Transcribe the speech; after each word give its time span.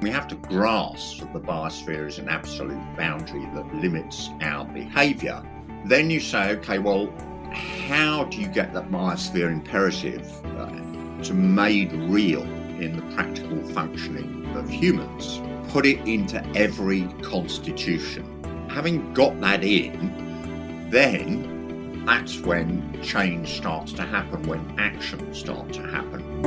We 0.00 0.08
have 0.08 0.28
to 0.28 0.34
grasp 0.34 1.20
that 1.20 1.34
the 1.34 1.40
biosphere 1.40 2.06
is 2.08 2.18
an 2.18 2.30
absolute 2.30 2.80
boundary 2.96 3.44
that 3.54 3.74
limits 3.74 4.30
our 4.40 4.64
behaviour. 4.64 5.42
Then 5.84 6.08
you 6.08 6.20
say, 6.20 6.52
okay, 6.52 6.78
well, 6.78 7.12
how 7.52 8.24
do 8.24 8.40
you 8.40 8.48
get 8.48 8.72
that 8.72 8.90
biosphere 8.90 9.52
imperative 9.52 10.26
uh, 10.56 11.22
to 11.24 11.34
made 11.34 11.92
real 11.92 12.42
in 12.80 12.96
the 12.96 13.14
practical 13.14 13.62
functioning 13.74 14.50
of 14.56 14.70
humans? 14.70 15.42
Put 15.70 15.84
it 15.84 15.98
into 16.08 16.42
every 16.56 17.02
constitution. 17.20 18.24
Having 18.70 19.12
got 19.12 19.38
that 19.42 19.62
in, 19.62 20.88
then 20.90 22.06
that's 22.06 22.40
when 22.40 23.02
change 23.02 23.58
starts 23.58 23.92
to 23.92 24.02
happen, 24.02 24.42
when 24.44 24.80
action 24.80 25.34
starts 25.34 25.76
to 25.76 25.82
happen. 25.82 26.42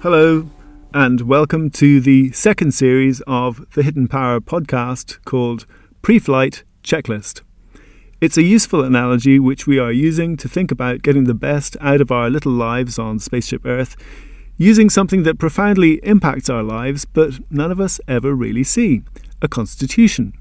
Hello, 0.00 0.48
and 0.94 1.20
welcome 1.20 1.68
to 1.68 2.00
the 2.00 2.32
second 2.32 2.72
series 2.72 3.20
of 3.26 3.62
the 3.74 3.82
Hidden 3.82 4.08
Power 4.08 4.40
podcast 4.40 5.22
called 5.26 5.66
Pre 6.00 6.18
Flight 6.18 6.64
Checklist. 6.82 7.42
It's 8.22 8.38
a 8.38 8.42
useful 8.42 8.82
analogy 8.82 9.38
which 9.38 9.66
we 9.66 9.78
are 9.78 9.92
using 9.92 10.36
to 10.38 10.48
think 10.48 10.70
about 10.70 11.02
getting 11.02 11.24
the 11.24 11.34
best 11.34 11.76
out 11.80 12.00
of 12.00 12.10
our 12.10 12.30
little 12.30 12.52
lives 12.52 12.98
on 12.98 13.18
Spaceship 13.18 13.66
Earth, 13.66 13.96
using 14.56 14.88
something 14.88 15.24
that 15.24 15.38
profoundly 15.38 16.00
impacts 16.04 16.48
our 16.48 16.62
lives 16.62 17.04
but 17.04 17.38
none 17.50 17.70
of 17.70 17.80
us 17.80 18.00
ever 18.08 18.34
really 18.34 18.64
see 18.64 19.02
a 19.42 19.48
constitution. 19.48 20.32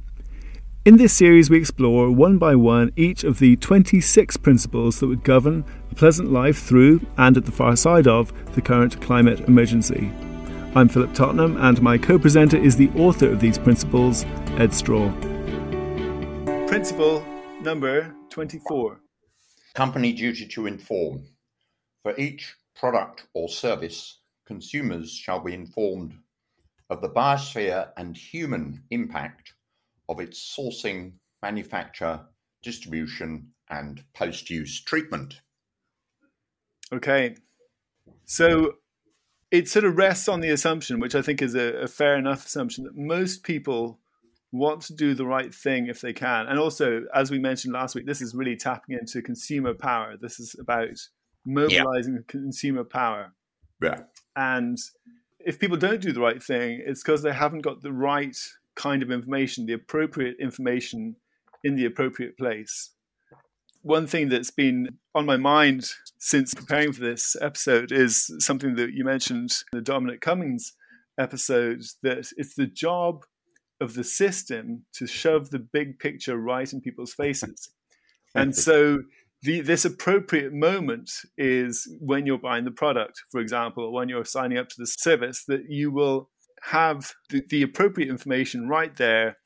In 0.85 0.95
this 0.95 1.11
series, 1.11 1.49
we 1.49 1.57
explore 1.57 2.09
one 2.09 2.37
by 2.37 2.55
one 2.55 2.93
each 2.95 3.25
of 3.25 3.39
the 3.39 3.57
26 3.57 4.37
principles 4.37 5.01
that 5.01 5.07
would 5.07 5.25
govern 5.25 5.65
a 5.91 5.95
pleasant 5.95 6.31
life 6.31 6.59
through 6.59 7.05
and 7.17 7.35
at 7.35 7.43
the 7.43 7.51
far 7.51 7.75
side 7.75 8.07
of 8.07 8.31
the 8.55 8.61
current 8.61 9.01
climate 9.01 9.41
emergency. 9.41 10.09
I'm 10.75 10.89
Philip 10.89 11.13
Tottenham, 11.13 11.57
and 11.57 11.81
my 11.81 11.97
co 11.97 12.19
presenter 12.19 12.57
is 12.57 12.75
the 12.75 12.89
author 12.89 13.31
of 13.31 13.39
these 13.39 13.57
principles, 13.57 14.25
Ed 14.57 14.73
Straw. 14.73 15.11
Principle 16.67 17.25
number 17.61 18.13
24 18.29 18.99
Company 19.73 20.13
duty 20.13 20.45
to 20.47 20.67
inform. 20.67 21.23
For 22.03 22.15
each 22.19 22.55
product 22.75 23.25
or 23.33 23.49
service, 23.49 24.19
consumers 24.45 25.11
shall 25.11 25.39
be 25.39 25.53
informed 25.53 26.13
of 26.89 27.01
the 27.01 27.09
biosphere 27.09 27.89
and 27.97 28.15
human 28.15 28.83
impact 28.91 29.53
of 30.09 30.19
its 30.19 30.55
sourcing, 30.55 31.13
manufacture, 31.41 32.19
distribution, 32.61 33.51
and 33.69 34.03
post 34.13 34.49
use 34.49 34.81
treatment. 34.81 35.41
Okay. 36.93 37.35
So 38.25 38.75
it 39.51 39.67
sort 39.69 39.85
of 39.85 39.97
rests 39.97 40.27
on 40.27 40.41
the 40.41 40.49
assumption, 40.49 40.99
which 40.99 41.15
I 41.15 41.21
think 41.21 41.41
is 41.41 41.55
a, 41.55 41.83
a, 41.83 41.87
fair 41.87 42.17
enough 42.17 42.45
assumption, 42.45 42.83
that 42.83 42.97
most 42.97 43.43
people 43.43 43.99
want 44.51 44.81
to 44.81 44.93
do 44.93 45.13
the 45.13 45.25
right 45.25 45.53
thing 45.53 45.87
if 45.87 46.01
they 46.01 46.13
can. 46.13 46.47
And 46.47 46.59
also, 46.59 47.05
as 47.13 47.31
we 47.31 47.39
mentioned 47.39 47.73
last 47.73 47.95
week, 47.95 48.05
this 48.05 48.21
is 48.21 48.35
really 48.35 48.55
tapping 48.55 48.97
into 48.99 49.21
consumer 49.21 49.73
power. 49.73 50.15
This 50.19 50.39
is 50.39 50.55
about 50.59 50.99
mobilizing 51.45 52.15
yeah. 52.15 52.21
consumer 52.27 52.83
power. 52.83 53.33
Yeah. 53.81 54.01
And 54.35 54.77
if 55.39 55.59
people 55.59 55.77
don't 55.77 56.01
do 56.01 56.11
the 56.11 56.21
right 56.21 56.41
thing, 56.41 56.83
it's 56.85 57.03
because 57.03 57.21
they 57.21 57.33
haven't 57.33 57.61
got 57.61 57.81
the 57.81 57.93
right 57.93 58.37
kind 58.75 59.01
of 59.01 59.11
information, 59.11 59.65
the 59.65 59.73
appropriate 59.73 60.35
information 60.39 61.15
in 61.63 61.75
the 61.75 61.85
appropriate 61.85 62.37
place. 62.37 62.91
One 63.87 64.05
thing 64.05 64.27
that's 64.27 64.51
been 64.51 64.97
on 65.15 65.25
my 65.25 65.37
mind 65.37 65.91
since 66.19 66.53
preparing 66.53 66.91
for 66.91 66.99
this 66.99 67.37
episode 67.39 67.93
is 67.93 68.29
something 68.39 68.75
that 68.75 68.91
you 68.91 69.05
mentioned 69.05 69.53
in 69.71 69.77
the 69.77 69.81
Dominic 69.81 70.19
Cummings 70.19 70.73
episode 71.17 71.83
that 72.03 72.33
it's 72.35 72.55
the 72.55 72.67
job 72.67 73.23
of 73.79 73.93
the 73.93 74.03
system 74.03 74.83
to 74.95 75.07
shove 75.07 75.51
the 75.51 75.59
big 75.59 75.99
picture 75.99 76.35
right 76.35 76.71
in 76.73 76.81
people's 76.81 77.13
faces. 77.13 77.69
And 78.35 78.55
so 78.55 78.99
the, 79.41 79.61
this 79.61 79.85
appropriate 79.85 80.53
moment 80.53 81.09
is 81.37 81.89
when 81.99 82.27
you're 82.27 82.37
buying 82.37 82.65
the 82.65 82.71
product, 82.71 83.23
for 83.31 83.39
example, 83.39 83.85
or 83.85 83.93
when 83.93 84.09
you're 84.09 84.25
signing 84.25 84.57
up 84.57 84.67
to 84.67 84.75
the 84.77 84.85
service, 84.85 85.45
that 85.47 85.69
you 85.69 85.91
will 85.91 86.29
have 86.61 87.13
the, 87.29 87.41
the 87.49 87.63
appropriate 87.63 88.09
information 88.09 88.67
right 88.67 88.95
there 88.97 89.37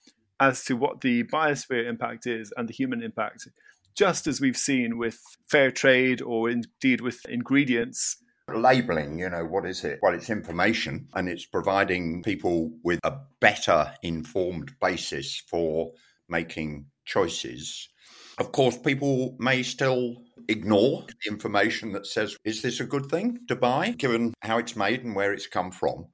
as 0.42 0.66
to 0.66 0.76
what 0.76 1.02
the 1.02 1.24
biosphere 1.26 1.88
impact 1.88 2.26
is 2.26 2.52
and 2.58 2.68
the 2.68 2.74
human 2.74 3.04
impact 3.04 3.48
just 3.96 4.28
as 4.28 4.42
we've 4.42 4.58
seen 4.58 4.98
with 4.98 5.20
fair 5.48 5.72
trade 5.72 6.22
or 6.22 6.50
indeed 6.50 7.02
with 7.02 7.26
ingredients. 7.28 8.18
Labeling, 8.54 9.20
you 9.20 9.30
know, 9.30 9.46
what 9.46 9.66
is 9.66 9.84
it? 9.84 10.00
Well, 10.02 10.14
it's 10.14 10.30
information 10.30 11.08
and 11.14 11.30
it's 11.30 11.46
providing 11.46 12.24
people 12.24 12.72
with 12.84 13.00
a 13.04 13.18
better 13.40 13.94
informed 14.04 14.74
basis 14.82 15.42
for 15.48 15.92
making 16.28 16.88
choices. 17.06 17.90
Of 18.38 18.52
course, 18.52 18.78
people 18.78 19.36
may 19.40 19.64
still 19.64 20.24
ignore 20.48 21.06
the 21.08 21.32
information 21.32 21.92
that 21.94 22.08
says, 22.08 22.36
is 22.44 22.62
this 22.62 22.80
a 22.80 22.86
good 22.86 23.06
thing 23.06 23.40
to 23.48 23.56
buy, 23.56 23.92
given 23.92 24.34
how 24.42 24.58
it's 24.58 24.76
made 24.76 25.04
and 25.04 25.16
where 25.16 25.34
it's 25.34 25.48
come 25.48 25.72
from? 25.72 26.08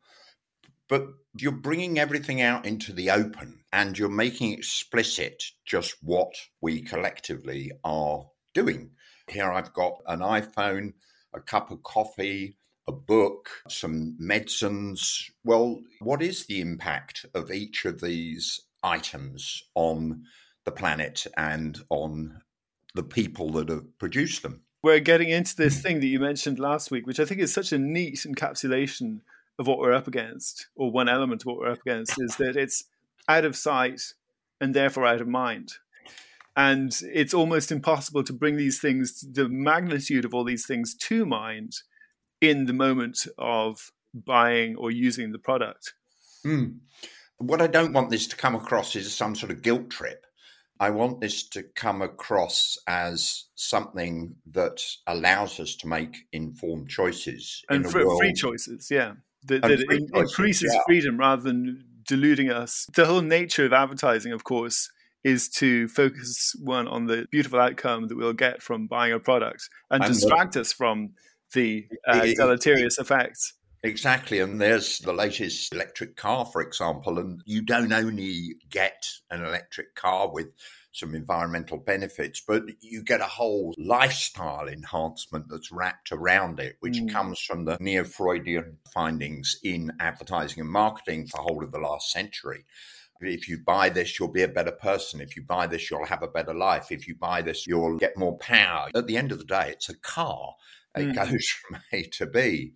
But 0.89 1.07
you're 1.37 1.51
bringing 1.51 1.99
everything 1.99 2.41
out 2.41 2.65
into 2.65 2.93
the 2.93 3.11
open 3.11 3.59
and 3.73 3.97
you're 3.97 4.09
making 4.09 4.53
explicit 4.53 5.43
just 5.65 5.95
what 6.01 6.33
we 6.61 6.81
collectively 6.81 7.71
are 7.83 8.25
doing. 8.53 8.91
Here 9.27 9.51
I've 9.51 9.73
got 9.73 10.01
an 10.07 10.19
iPhone, 10.19 10.93
a 11.33 11.41
cup 11.41 11.71
of 11.71 11.83
coffee, 11.83 12.57
a 12.87 12.93
book, 12.93 13.49
some 13.67 14.15
medicines. 14.17 15.29
Well, 15.43 15.81
what 15.99 16.21
is 16.21 16.45
the 16.45 16.61
impact 16.61 17.25
of 17.33 17.51
each 17.51 17.83
of 17.85 17.99
these 17.99 18.61
items 18.81 19.63
on 19.75 20.23
the 20.63 20.71
planet 20.71 21.27
and 21.35 21.79
on 21.89 22.41
the 22.95 23.03
people 23.03 23.51
that 23.51 23.69
have 23.69 23.97
produced 23.99 24.41
them? 24.41 24.63
We're 24.83 24.99
getting 24.99 25.29
into 25.29 25.55
this 25.55 25.75
hmm. 25.75 25.81
thing 25.81 25.99
that 25.99 26.07
you 26.07 26.19
mentioned 26.19 26.59
last 26.59 26.91
week, 26.91 27.05
which 27.05 27.19
I 27.19 27.25
think 27.25 27.41
is 27.41 27.53
such 27.53 27.73
a 27.73 27.77
neat 27.77 28.25
encapsulation 28.25 29.19
of 29.59 29.67
what 29.67 29.79
we're 29.79 29.93
up 29.93 30.07
against, 30.07 30.67
or 30.75 30.91
one 30.91 31.09
element 31.09 31.41
of 31.41 31.47
what 31.47 31.57
we're 31.57 31.71
up 31.71 31.81
against, 31.85 32.13
is 32.19 32.35
that 32.37 32.55
it's 32.55 32.85
out 33.27 33.45
of 33.45 33.55
sight 33.55 34.01
and 34.61 34.73
therefore 34.73 35.05
out 35.05 35.21
of 35.21 35.27
mind. 35.27 35.73
And 36.55 36.91
it's 37.03 37.33
almost 37.33 37.71
impossible 37.71 38.23
to 38.23 38.33
bring 38.33 38.57
these 38.57 38.79
things, 38.79 39.25
the 39.31 39.47
magnitude 39.47 40.25
of 40.25 40.33
all 40.33 40.43
these 40.43 40.65
things 40.65 40.95
to 40.95 41.25
mind 41.25 41.73
in 42.41 42.65
the 42.65 42.73
moment 42.73 43.27
of 43.37 43.91
buying 44.13 44.75
or 44.75 44.89
using 44.89 45.31
the 45.31 45.39
product. 45.39 45.93
Mm. 46.45 46.79
What 47.37 47.61
I 47.61 47.67
don't 47.67 47.93
want 47.93 48.09
this 48.09 48.25
to 48.27 48.35
come 48.35 48.55
across 48.55 48.95
is 48.95 49.13
some 49.13 49.35
sort 49.35 49.51
of 49.51 49.61
guilt 49.61 49.89
trip. 49.91 50.25
I 50.79 50.91
want 50.91 51.21
this 51.21 51.47
to 51.49 51.63
come 51.63 52.01
across 52.01 52.77
as 52.87 53.45
something 53.55 54.35
that 54.51 54.83
allows 55.07 55.59
us 55.59 55.75
to 55.77 55.87
make 55.87 56.17
informed 56.31 56.89
choices 56.89 57.63
and 57.69 57.89
free 57.89 58.33
choices. 58.33 58.89
Yeah, 58.91 59.13
that, 59.47 59.61
that 59.61 59.71
it 59.71 60.09
increases 60.13 60.71
yeah. 60.73 60.79
freedom 60.85 61.17
rather 61.17 61.41
than 61.41 61.83
deluding 62.07 62.49
us. 62.49 62.87
The 62.95 63.05
whole 63.05 63.21
nature 63.21 63.65
of 63.65 63.73
advertising, 63.73 64.31
of 64.31 64.43
course, 64.43 64.89
is 65.23 65.49
to 65.49 65.87
focus 65.89 66.53
one 66.59 66.87
on 66.87 67.05
the 67.05 67.27
beautiful 67.31 67.59
outcome 67.59 68.07
that 68.07 68.15
we'll 68.15 68.33
get 68.33 68.61
from 68.61 68.87
buying 68.87 69.13
a 69.13 69.19
product 69.19 69.69
and, 69.91 70.03
and 70.03 70.13
distract 70.13 70.53
the, 70.53 70.61
us 70.61 70.71
from 70.71 71.11
the 71.53 71.85
uh, 72.07 72.21
it, 72.23 72.37
deleterious 72.37 72.97
it, 72.97 73.01
effects. 73.01 73.53
Exactly. 73.83 74.39
And 74.39 74.59
there's 74.59 74.99
the 74.99 75.13
latest 75.13 75.73
electric 75.73 76.15
car, 76.15 76.45
for 76.45 76.61
example. 76.61 77.19
And 77.19 77.41
you 77.45 77.61
don't 77.61 77.91
only 77.91 78.55
get 78.69 79.07
an 79.29 79.43
electric 79.43 79.95
car 79.95 80.31
with 80.31 80.47
some 80.97 81.15
environmental 81.15 81.77
benefits, 81.77 82.41
but 82.45 82.63
you 82.81 83.03
get 83.03 83.21
a 83.21 83.25
whole 83.25 83.73
lifestyle 83.77 84.67
enhancement 84.67 85.45
that's 85.49 85.71
wrapped 85.71 86.11
around 86.11 86.59
it, 86.59 86.77
which 86.79 86.97
mm. 86.97 87.11
comes 87.11 87.39
from 87.39 87.65
the 87.65 87.77
neo 87.79 88.03
Freudian 88.03 88.77
findings 88.93 89.57
in 89.63 89.91
advertising 89.99 90.61
and 90.61 90.69
marketing 90.69 91.27
for 91.27 91.37
the 91.37 91.43
whole 91.43 91.63
of 91.63 91.71
the 91.71 91.79
last 91.79 92.11
century. 92.11 92.65
If 93.19 93.47
you 93.47 93.57
buy 93.57 93.89
this, 93.89 94.19
you'll 94.19 94.31
be 94.31 94.43
a 94.43 94.47
better 94.47 94.71
person. 94.71 95.21
If 95.21 95.35
you 95.35 95.43
buy 95.43 95.67
this, 95.67 95.89
you'll 95.89 96.05
have 96.05 96.23
a 96.23 96.27
better 96.27 96.53
life. 96.53 96.91
If 96.91 97.07
you 97.07 97.15
buy 97.15 97.41
this, 97.41 97.65
you'll 97.65 97.97
get 97.97 98.17
more 98.17 98.37
power. 98.37 98.89
At 98.93 99.07
the 99.07 99.17
end 99.17 99.31
of 99.31 99.39
the 99.39 99.45
day, 99.45 99.69
it's 99.69 99.89
a 99.89 99.97
car. 99.97 100.53
It 100.95 101.09
mm. 101.09 101.15
goes 101.15 101.47
from 101.67 101.79
A 101.91 102.03
to 102.03 102.25
B. 102.25 102.73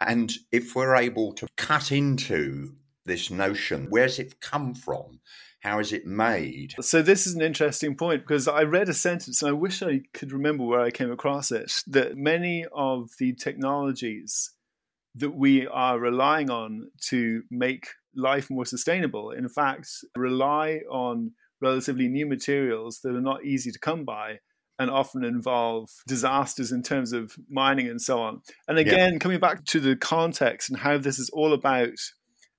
And 0.00 0.32
if 0.52 0.74
we're 0.74 0.96
able 0.96 1.32
to 1.34 1.46
cut 1.56 1.90
into 1.90 2.74
this 3.04 3.30
notion, 3.30 3.86
where's 3.90 4.18
it 4.18 4.40
come 4.40 4.74
from? 4.74 5.20
How 5.60 5.80
is 5.80 5.92
it 5.92 6.06
made? 6.06 6.74
So, 6.80 7.02
this 7.02 7.26
is 7.26 7.34
an 7.34 7.42
interesting 7.42 7.96
point 7.96 8.22
because 8.22 8.46
I 8.46 8.62
read 8.62 8.88
a 8.88 8.94
sentence 8.94 9.42
and 9.42 9.50
I 9.50 9.52
wish 9.52 9.82
I 9.82 10.02
could 10.14 10.32
remember 10.32 10.64
where 10.64 10.80
I 10.80 10.90
came 10.90 11.10
across 11.10 11.50
it 11.50 11.82
that 11.88 12.16
many 12.16 12.64
of 12.72 13.10
the 13.18 13.32
technologies 13.32 14.52
that 15.16 15.34
we 15.34 15.66
are 15.66 15.98
relying 15.98 16.48
on 16.50 16.90
to 17.08 17.42
make 17.50 17.88
life 18.14 18.50
more 18.50 18.64
sustainable, 18.64 19.30
in 19.30 19.48
fact, 19.48 19.88
rely 20.16 20.80
on 20.90 21.32
relatively 21.60 22.08
new 22.08 22.26
materials 22.26 23.00
that 23.02 23.14
are 23.14 23.20
not 23.20 23.44
easy 23.44 23.72
to 23.72 23.78
come 23.78 24.04
by 24.04 24.38
and 24.78 24.90
often 24.90 25.24
involve 25.24 25.90
disasters 26.06 26.70
in 26.70 26.82
terms 26.82 27.12
of 27.12 27.34
mining 27.50 27.88
and 27.88 28.00
so 28.00 28.20
on. 28.20 28.40
And 28.68 28.78
again, 28.78 29.14
yeah. 29.14 29.18
coming 29.18 29.40
back 29.40 29.64
to 29.66 29.80
the 29.80 29.96
context 29.96 30.70
and 30.70 30.78
how 30.78 30.98
this 30.98 31.18
is 31.18 31.30
all 31.30 31.52
about 31.52 31.98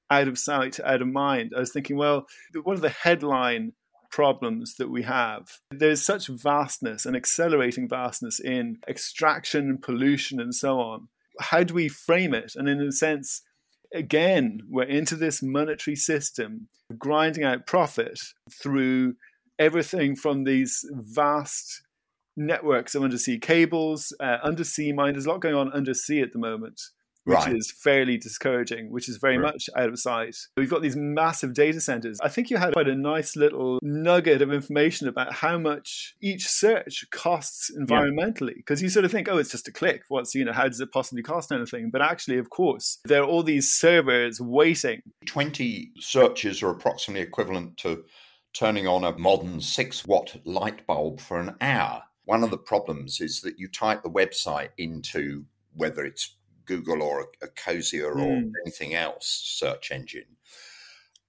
out 0.09 0.27
of 0.27 0.37
sight, 0.37 0.79
out 0.83 1.01
of 1.01 1.07
mind. 1.07 1.53
I 1.55 1.59
was 1.59 1.71
thinking, 1.71 1.97
well, 1.97 2.27
what 2.63 2.77
are 2.77 2.81
the 2.81 2.89
headline 2.89 3.73
problems 4.11 4.75
that 4.75 4.89
we 4.89 5.03
have? 5.03 5.59
There's 5.71 6.03
such 6.03 6.27
vastness 6.27 7.05
and 7.05 7.15
accelerating 7.15 7.87
vastness 7.87 8.39
in 8.39 8.79
extraction, 8.87 9.69
and 9.69 9.81
pollution, 9.81 10.39
and 10.39 10.53
so 10.53 10.79
on. 10.79 11.07
How 11.39 11.63
do 11.63 11.73
we 11.73 11.87
frame 11.87 12.33
it? 12.33 12.53
And 12.55 12.67
in 12.67 12.81
a 12.81 12.91
sense, 12.91 13.43
again, 13.93 14.61
we're 14.67 14.83
into 14.83 15.15
this 15.15 15.41
monetary 15.41 15.95
system, 15.95 16.67
grinding 16.97 17.43
out 17.43 17.67
profit 17.67 18.19
through 18.51 19.15
everything 19.57 20.15
from 20.15 20.43
these 20.43 20.85
vast 20.91 21.81
networks 22.35 22.95
of 22.95 23.03
undersea 23.03 23.37
cables, 23.37 24.15
uh, 24.19 24.37
undersea 24.43 24.93
mine. 24.93 25.13
There's 25.13 25.25
a 25.25 25.29
lot 25.29 25.41
going 25.41 25.55
on 25.55 25.71
undersea 25.71 26.21
at 26.21 26.31
the 26.31 26.39
moment 26.39 26.81
which 27.25 27.35
right. 27.35 27.55
is 27.55 27.71
fairly 27.71 28.17
discouraging, 28.17 28.91
which 28.91 29.07
is 29.09 29.17
very 29.17 29.37
right. 29.37 29.53
much 29.53 29.69
out 29.75 29.89
of 29.89 29.99
sight. 29.99 30.35
We've 30.57 30.69
got 30.69 30.81
these 30.81 30.95
massive 30.95 31.53
data 31.53 31.79
centers. 31.81 32.19
I 32.21 32.29
think 32.29 32.49
you 32.49 32.57
had 32.57 32.73
quite 32.73 32.87
a 32.87 32.95
nice 32.95 33.35
little 33.35 33.79
nugget 33.81 34.41
of 34.41 34.51
information 34.51 35.07
about 35.07 35.33
how 35.33 35.57
much 35.57 36.15
each 36.21 36.47
search 36.47 37.05
costs 37.11 37.71
environmentally. 37.77 38.55
Because 38.55 38.81
yeah. 38.81 38.85
you 38.85 38.89
sort 38.89 39.05
of 39.05 39.11
think, 39.11 39.27
oh, 39.29 39.37
it's 39.37 39.51
just 39.51 39.67
a 39.67 39.71
click. 39.71 40.03
What's, 40.07 40.33
you 40.33 40.45
know, 40.45 40.53
how 40.53 40.67
does 40.67 40.79
it 40.79 40.91
possibly 40.91 41.21
cost 41.21 41.51
anything? 41.51 41.89
But 41.91 42.01
actually, 42.01 42.37
of 42.37 42.49
course, 42.49 42.99
there 43.05 43.21
are 43.21 43.27
all 43.27 43.43
these 43.43 43.71
servers 43.71 44.41
waiting. 44.41 45.01
20 45.25 45.91
searches 45.99 46.63
are 46.63 46.69
approximately 46.69 47.21
equivalent 47.21 47.77
to 47.77 48.03
turning 48.53 48.87
on 48.87 49.03
a 49.03 49.17
modern 49.17 49.61
six 49.61 50.05
watt 50.05 50.35
light 50.45 50.85
bulb 50.87 51.19
for 51.19 51.39
an 51.39 51.55
hour. 51.61 52.03
One 52.25 52.43
of 52.43 52.51
the 52.51 52.57
problems 52.57 53.21
is 53.21 53.41
that 53.41 53.59
you 53.59 53.67
type 53.67 54.03
the 54.03 54.09
website 54.09 54.69
into 54.77 55.45
whether 55.73 56.03
it's 56.05 56.35
Google 56.69 57.01
or 57.01 57.21
a, 57.21 57.47
Ecosia 57.47 58.13
mm. 58.13 58.15
or 58.15 58.39
hmm. 58.39 58.51
anything 58.63 58.93
else 58.93 59.41
search 59.43 59.91
engine. 59.91 60.37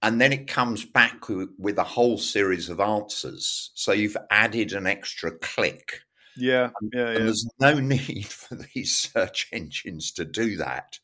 And 0.03 0.21
then 0.21 0.31
it 0.31 0.47
comes 0.47 0.85
back 0.85 1.27
with, 1.29 1.49
with 1.59 1.77
a 1.77 1.83
whole 1.83 2.17
series 2.17 2.69
of 2.69 2.79
answers. 2.79 3.71
So 3.75 3.91
you've 3.91 4.17
added 4.29 4.73
an 4.73 4.87
extra 4.87 5.31
click. 5.31 6.01
Yeah, 6.37 6.69
yeah, 6.93 7.07
and 7.07 7.17
yeah. 7.17 7.23
there's 7.25 7.47
no 7.59 7.73
need 7.79 8.27
for 8.27 8.55
these 8.55 8.95
search 8.95 9.47
engines 9.51 10.11
to 10.13 10.25
do 10.25 10.57
that. 10.57 10.99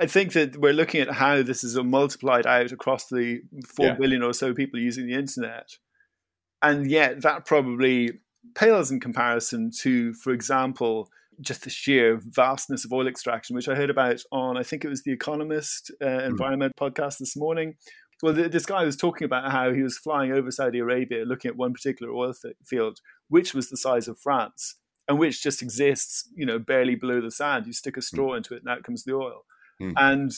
I 0.00 0.06
think 0.06 0.32
that 0.32 0.56
we're 0.56 0.72
looking 0.72 1.02
at 1.02 1.10
how 1.10 1.42
this 1.42 1.62
is 1.62 1.76
multiplied 1.76 2.46
out 2.46 2.72
across 2.72 3.08
the 3.08 3.42
four 3.76 3.86
yeah. 3.86 3.94
billion 3.94 4.22
or 4.22 4.32
so 4.32 4.54
people 4.54 4.80
using 4.80 5.06
the 5.06 5.14
internet. 5.14 5.76
And 6.62 6.90
yet 6.90 7.22
that 7.22 7.44
probably 7.44 8.20
pales 8.54 8.90
in 8.90 9.00
comparison 9.00 9.70
to, 9.82 10.14
for 10.14 10.32
example, 10.32 11.10
just 11.40 11.64
the 11.64 11.70
sheer 11.70 12.20
vastness 12.22 12.84
of 12.84 12.92
oil 12.92 13.08
extraction, 13.08 13.54
which 13.56 13.68
I 13.68 13.74
heard 13.74 13.90
about 13.90 14.20
on, 14.32 14.56
I 14.56 14.62
think 14.62 14.84
it 14.84 14.88
was 14.88 15.02
the 15.02 15.12
Economist 15.12 15.90
uh, 16.02 16.20
hmm. 16.20 16.26
Environment 16.26 16.72
mm. 16.76 16.90
podcast 16.90 17.18
this 17.18 17.36
morning. 17.36 17.74
Well, 18.22 18.32
this 18.32 18.64
guy 18.64 18.84
was 18.84 18.96
talking 18.96 19.24
about 19.26 19.50
how 19.50 19.72
he 19.72 19.82
was 19.82 19.98
flying 19.98 20.32
over 20.32 20.50
Saudi 20.50 20.78
Arabia 20.78 21.24
looking 21.24 21.50
at 21.50 21.56
one 21.56 21.72
particular 21.72 22.12
oil 22.12 22.32
th- 22.32 22.54
field, 22.64 23.00
which 23.28 23.52
was 23.52 23.68
the 23.68 23.76
size 23.76 24.08
of 24.08 24.18
France 24.18 24.76
and 25.08 25.18
which 25.18 25.42
just 25.42 25.60
exists, 25.60 26.28
you 26.34 26.46
know, 26.46 26.58
barely 26.58 26.94
below 26.94 27.20
the 27.20 27.30
sand. 27.30 27.66
You 27.66 27.72
stick 27.72 27.96
a 27.96 28.00
hmm. 28.00 28.02
straw 28.02 28.32
mm. 28.32 28.36
into 28.38 28.54
it 28.54 28.62
and 28.64 28.68
out 28.68 28.84
comes 28.84 29.04
the 29.04 29.14
oil. 29.14 29.44
Mm. 29.82 29.92
And 29.96 30.32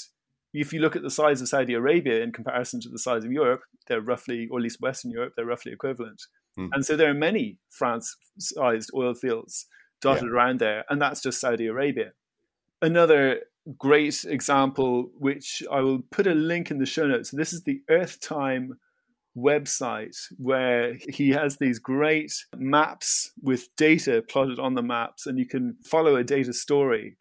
if 0.52 0.72
you 0.72 0.80
look 0.80 0.96
at 0.96 1.02
the 1.02 1.10
size 1.10 1.40
of 1.42 1.48
Saudi 1.48 1.74
Arabia 1.74 2.22
in 2.22 2.32
comparison 2.32 2.80
to 2.80 2.88
the 2.88 2.98
size 2.98 3.24
of 3.24 3.32
Europe, 3.32 3.60
they're 3.86 4.00
roughly, 4.00 4.48
or 4.50 4.58
at 4.58 4.62
least 4.62 4.80
Western 4.80 5.10
Europe, 5.10 5.34
they're 5.36 5.44
roughly 5.44 5.72
equivalent. 5.72 6.22
Hmm. 6.56 6.68
And 6.72 6.84
so 6.84 6.96
there 6.96 7.10
are 7.10 7.14
many 7.14 7.58
France 7.70 8.16
sized 8.38 8.90
oil 8.94 9.14
fields 9.14 9.66
dotted 10.00 10.24
yeah. 10.24 10.30
around 10.30 10.60
there, 10.60 10.84
and 10.88 11.00
that's 11.00 11.22
just 11.22 11.40
Saudi 11.40 11.66
Arabia. 11.66 12.12
Another 12.82 13.40
great 13.78 14.24
example, 14.24 15.10
which 15.18 15.62
I 15.70 15.80
will 15.80 16.00
put 16.10 16.26
a 16.26 16.34
link 16.34 16.70
in 16.70 16.78
the 16.78 16.86
show 16.86 17.06
notes. 17.06 17.30
This 17.30 17.52
is 17.52 17.62
the 17.62 17.82
Earth 17.90 18.20
Time 18.20 18.78
website 19.36 20.16
where 20.38 20.94
he 21.08 21.30
has 21.30 21.58
these 21.58 21.78
great 21.78 22.32
maps 22.56 23.32
with 23.42 23.68
data 23.76 24.22
plotted 24.28 24.58
on 24.58 24.74
the 24.74 24.82
maps, 24.82 25.26
and 25.26 25.38
you 25.38 25.46
can 25.46 25.76
follow 25.84 26.16
a 26.16 26.24
data 26.24 26.52
story. 26.52 27.16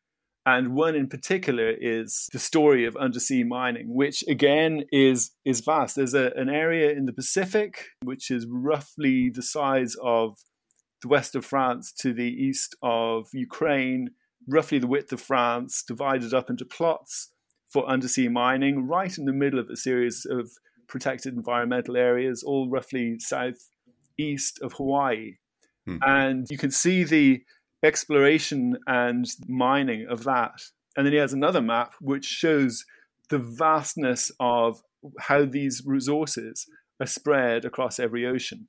And 0.48 0.75
one 0.75 0.94
in 0.94 1.07
particular 1.07 1.71
is 1.71 2.30
the 2.31 2.38
story 2.38 2.86
of 2.86 2.95
undersea 2.95 3.44
mining, 3.44 3.95
which 3.95 4.24
again 4.28 4.83
is 4.92 5.31
is 5.44 5.62
vast. 5.62 5.95
There's 5.95 6.13
a, 6.13 6.31
an 6.36 6.50
area 6.50 6.92
in 6.92 7.06
the 7.06 7.13
Pacific 7.13 7.86
which 8.04 8.30
is 8.30 8.45
roughly 8.48 9.31
the 9.33 9.42
size 9.42 9.95
of 10.04 10.38
the 11.01 11.07
west 11.07 11.36
of 11.36 11.45
France 11.45 11.92
to 12.00 12.13
the 12.13 12.24
east 12.24 12.75
of 12.81 13.30
Ukraine, 13.33 14.12
roughly 14.47 14.80
the 14.80 14.88
width 14.88 15.12
of 15.12 15.21
France, 15.21 15.83
divided 15.83 16.33
up 16.33 16.50
into 16.50 16.65
plots 16.65 17.30
for 17.69 17.88
undersea 17.88 18.27
mining, 18.27 18.88
right 18.88 19.18
in 19.18 19.25
the 19.25 19.33
middle 19.33 19.59
of 19.59 19.69
a 19.69 19.75
series 19.75 20.25
of 20.30 20.51
protected 20.88 21.33
environmental 21.33 21.97
areas, 21.97 22.44
all 22.44 22.69
roughly 22.69 23.18
southeast 23.19 24.59
of 24.62 24.74
Hawaii. 24.74 25.38
Hmm. 25.86 25.97
And 26.01 26.47
you 26.50 26.57
can 26.57 26.71
see 26.71 27.03
the 27.03 27.44
exploration 27.83 28.77
and 28.88 29.25
mining 29.47 30.07
of 30.09 30.24
that. 30.24 30.62
And 30.95 31.06
then 31.06 31.13
he 31.13 31.19
has 31.19 31.33
another 31.33 31.62
map 31.62 31.94
which 32.00 32.25
shows 32.25 32.86
the 33.30 33.39
vastness 33.39 34.31
of 34.39 34.81
how 35.19 35.45
these 35.45 35.83
resources 35.86 36.65
are 37.00 37.06
spread 37.06 37.65
across 37.65 38.00
every 38.00 38.25
ocean 38.25 38.68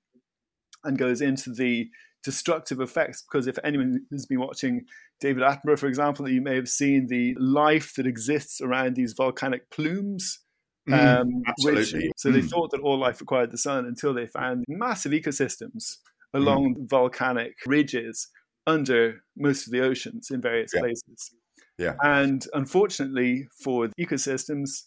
and 0.84 0.98
goes 0.98 1.20
into 1.20 1.50
the 1.50 1.88
destructive 2.26 2.80
effects. 2.80 3.22
Because 3.22 3.46
if 3.46 3.58
anyone 3.64 4.00
has 4.12 4.26
been 4.26 4.40
watching 4.40 4.84
David 5.20 5.44
Attenborough, 5.44 5.78
for 5.78 5.86
example, 5.86 6.26
that 6.26 6.32
you 6.32 6.42
may 6.42 6.56
have 6.56 6.68
seen 6.68 7.06
the 7.06 7.34
life 7.38 7.94
that 7.94 8.06
exists 8.06 8.60
around 8.60 8.96
these 8.96 9.14
volcanic 9.14 9.70
plumes. 9.70 10.40
Mm, 10.88 11.20
um, 11.20 11.42
which, 11.62 11.94
so 12.16 12.30
they 12.30 12.40
mm. 12.40 12.48
thought 12.48 12.70
that 12.70 12.80
all 12.80 12.98
life 12.98 13.20
required 13.20 13.50
the 13.50 13.58
sun 13.58 13.86
until 13.86 14.14
they 14.14 14.26
found 14.26 14.64
massive 14.68 15.10
ecosystems 15.10 15.96
along 16.32 16.76
mm. 16.76 16.88
volcanic 16.88 17.54
ridges 17.66 18.28
under 18.68 19.24
most 19.36 19.66
of 19.66 19.72
the 19.72 19.80
oceans 19.80 20.30
in 20.30 20.40
various 20.40 20.70
yeah. 20.74 20.80
places. 20.80 21.34
Yeah. 21.78 21.94
And 22.02 22.46
unfortunately 22.52 23.48
for 23.64 23.88
the 23.88 23.94
ecosystems, 24.06 24.84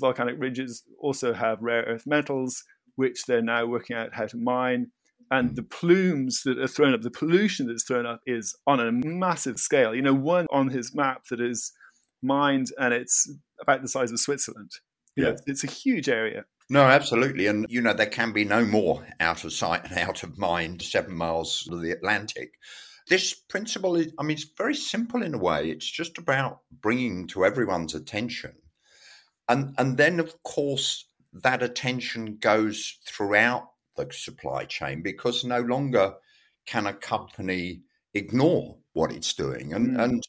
volcanic 0.00 0.36
ridges 0.38 0.84
also 0.98 1.34
have 1.34 1.60
rare 1.60 1.82
earth 1.82 2.06
metals, 2.06 2.64
which 2.96 3.24
they're 3.26 3.42
now 3.42 3.66
working 3.66 3.94
out 3.94 4.14
how 4.14 4.26
to 4.26 4.38
mine 4.38 4.90
and 5.30 5.56
the 5.56 5.62
plumes 5.62 6.42
that 6.44 6.58
are 6.58 6.68
thrown 6.68 6.94
up, 6.94 7.02
the 7.02 7.10
pollution 7.10 7.66
that's 7.66 7.84
thrown 7.84 8.06
up 8.06 8.20
is 8.26 8.56
on 8.66 8.80
a 8.80 8.92
massive 8.92 9.58
scale. 9.58 9.94
You 9.94 10.02
know, 10.02 10.14
one 10.14 10.46
on 10.50 10.68
his 10.68 10.94
map 10.94 11.24
that 11.30 11.40
is 11.40 11.72
mined 12.22 12.68
and 12.78 12.94
it's 12.94 13.30
about 13.60 13.82
the 13.82 13.88
size 13.88 14.12
of 14.12 14.20
Switzerland. 14.20 14.70
You 15.16 15.24
yeah. 15.24 15.30
Know, 15.30 15.36
it's 15.46 15.64
a 15.64 15.68
huge 15.68 16.08
area. 16.08 16.44
No, 16.70 16.82
absolutely. 16.82 17.46
And, 17.48 17.66
you 17.68 17.82
know, 17.82 17.92
there 17.92 18.06
can 18.06 18.32
be 18.32 18.44
no 18.44 18.64
more 18.64 19.06
out 19.20 19.44
of 19.44 19.52
sight 19.52 19.84
and 19.84 19.98
out 19.98 20.22
of 20.22 20.38
mind 20.38 20.80
seven 20.80 21.14
miles 21.14 21.68
of 21.70 21.82
the 21.82 21.90
Atlantic. 21.90 22.54
This 23.08 23.34
principle 23.34 23.96
is, 23.96 24.12
I 24.18 24.22
mean, 24.22 24.36
it's 24.36 24.46
very 24.56 24.74
simple 24.74 25.22
in 25.22 25.34
a 25.34 25.38
way. 25.38 25.70
It's 25.70 25.90
just 25.90 26.18
about 26.18 26.60
bringing 26.80 27.26
to 27.28 27.44
everyone's 27.44 27.94
attention. 27.94 28.54
And, 29.48 29.74
and 29.76 29.96
then, 29.98 30.18
of 30.20 30.42
course, 30.44 31.06
that 31.32 31.62
attention 31.62 32.38
goes 32.40 32.98
throughout 33.06 33.71
the 33.96 34.08
supply 34.12 34.64
chain 34.64 35.02
because 35.02 35.44
no 35.44 35.60
longer 35.60 36.14
can 36.66 36.86
a 36.86 36.94
company 36.94 37.82
ignore 38.14 38.76
what 38.92 39.12
it's 39.12 39.34
doing. 39.34 39.72
And 39.72 39.96
mm. 39.96 40.02
and 40.02 40.22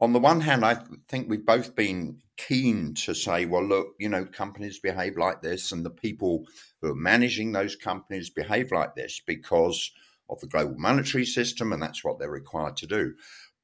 on 0.00 0.12
the 0.12 0.20
one 0.20 0.40
hand, 0.40 0.64
I 0.64 0.78
think 1.08 1.28
we've 1.28 1.44
both 1.44 1.74
been 1.74 2.20
keen 2.36 2.94
to 2.94 3.14
say, 3.14 3.46
well, 3.46 3.64
look, 3.64 3.88
you 3.98 4.08
know, 4.08 4.24
companies 4.24 4.78
behave 4.78 5.16
like 5.16 5.42
this, 5.42 5.72
and 5.72 5.84
the 5.84 5.90
people 5.90 6.46
who 6.80 6.92
are 6.92 6.96
managing 6.96 7.52
those 7.52 7.74
companies 7.74 8.30
behave 8.30 8.70
like 8.70 8.94
this 8.94 9.20
because 9.26 9.90
of 10.30 10.40
the 10.40 10.46
global 10.46 10.76
monetary 10.78 11.24
system, 11.24 11.72
and 11.72 11.82
that's 11.82 12.04
what 12.04 12.18
they're 12.18 12.30
required 12.30 12.76
to 12.76 12.86
do. 12.86 13.14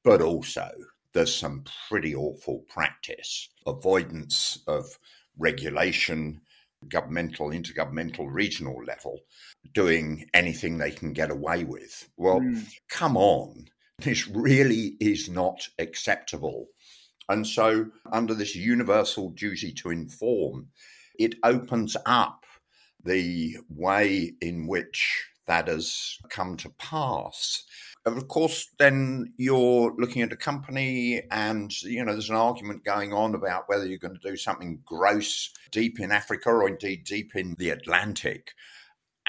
But 0.03 0.21
also, 0.21 0.69
there's 1.13 1.33
some 1.33 1.63
pretty 1.87 2.13
awful 2.13 2.65
practice, 2.67 3.49
avoidance 3.65 4.59
of 4.67 4.99
regulation, 5.37 6.41
governmental, 6.89 7.49
intergovernmental, 7.49 8.27
regional 8.29 8.83
level 8.85 9.19
doing 9.73 10.25
anything 10.33 10.77
they 10.77 10.91
can 10.91 11.13
get 11.13 11.31
away 11.31 11.63
with. 11.63 12.09
Well, 12.17 12.39
mm. 12.39 12.65
come 12.89 13.17
on. 13.17 13.65
This 13.99 14.27
really 14.27 14.97
is 14.99 15.29
not 15.29 15.67
acceptable. 15.79 16.67
And 17.29 17.47
so, 17.47 17.87
under 18.11 18.33
this 18.33 18.55
universal 18.55 19.29
duty 19.31 19.71
to 19.73 19.89
inform, 19.89 20.67
it 21.17 21.35
opens 21.43 21.95
up 22.05 22.45
the 23.03 23.57
way 23.69 24.33
in 24.41 24.67
which 24.67 25.25
that 25.47 25.67
has 25.67 26.17
come 26.29 26.57
to 26.57 26.69
pass. 26.77 27.63
Of 28.05 28.27
course, 28.27 28.69
then 28.77 29.33
you're 29.37 29.93
looking 29.97 30.21
at 30.21 30.31
a 30.31 30.37
company, 30.37 31.23
and 31.31 31.71
you 31.81 32.03
know 32.03 32.11
there's 32.11 32.29
an 32.29 32.35
argument 32.35 32.85
going 32.85 33.13
on 33.13 33.33
about 33.33 33.67
whether 33.67 33.85
you're 33.85 33.97
going 33.97 34.17
to 34.19 34.29
do 34.29 34.37
something 34.37 34.79
gross 34.85 35.51
deep 35.71 35.99
in 35.99 36.11
Africa 36.11 36.49
or 36.49 36.67
indeed 36.67 37.03
deep 37.03 37.35
in 37.35 37.55
the 37.57 37.71
Atlantic, 37.71 38.53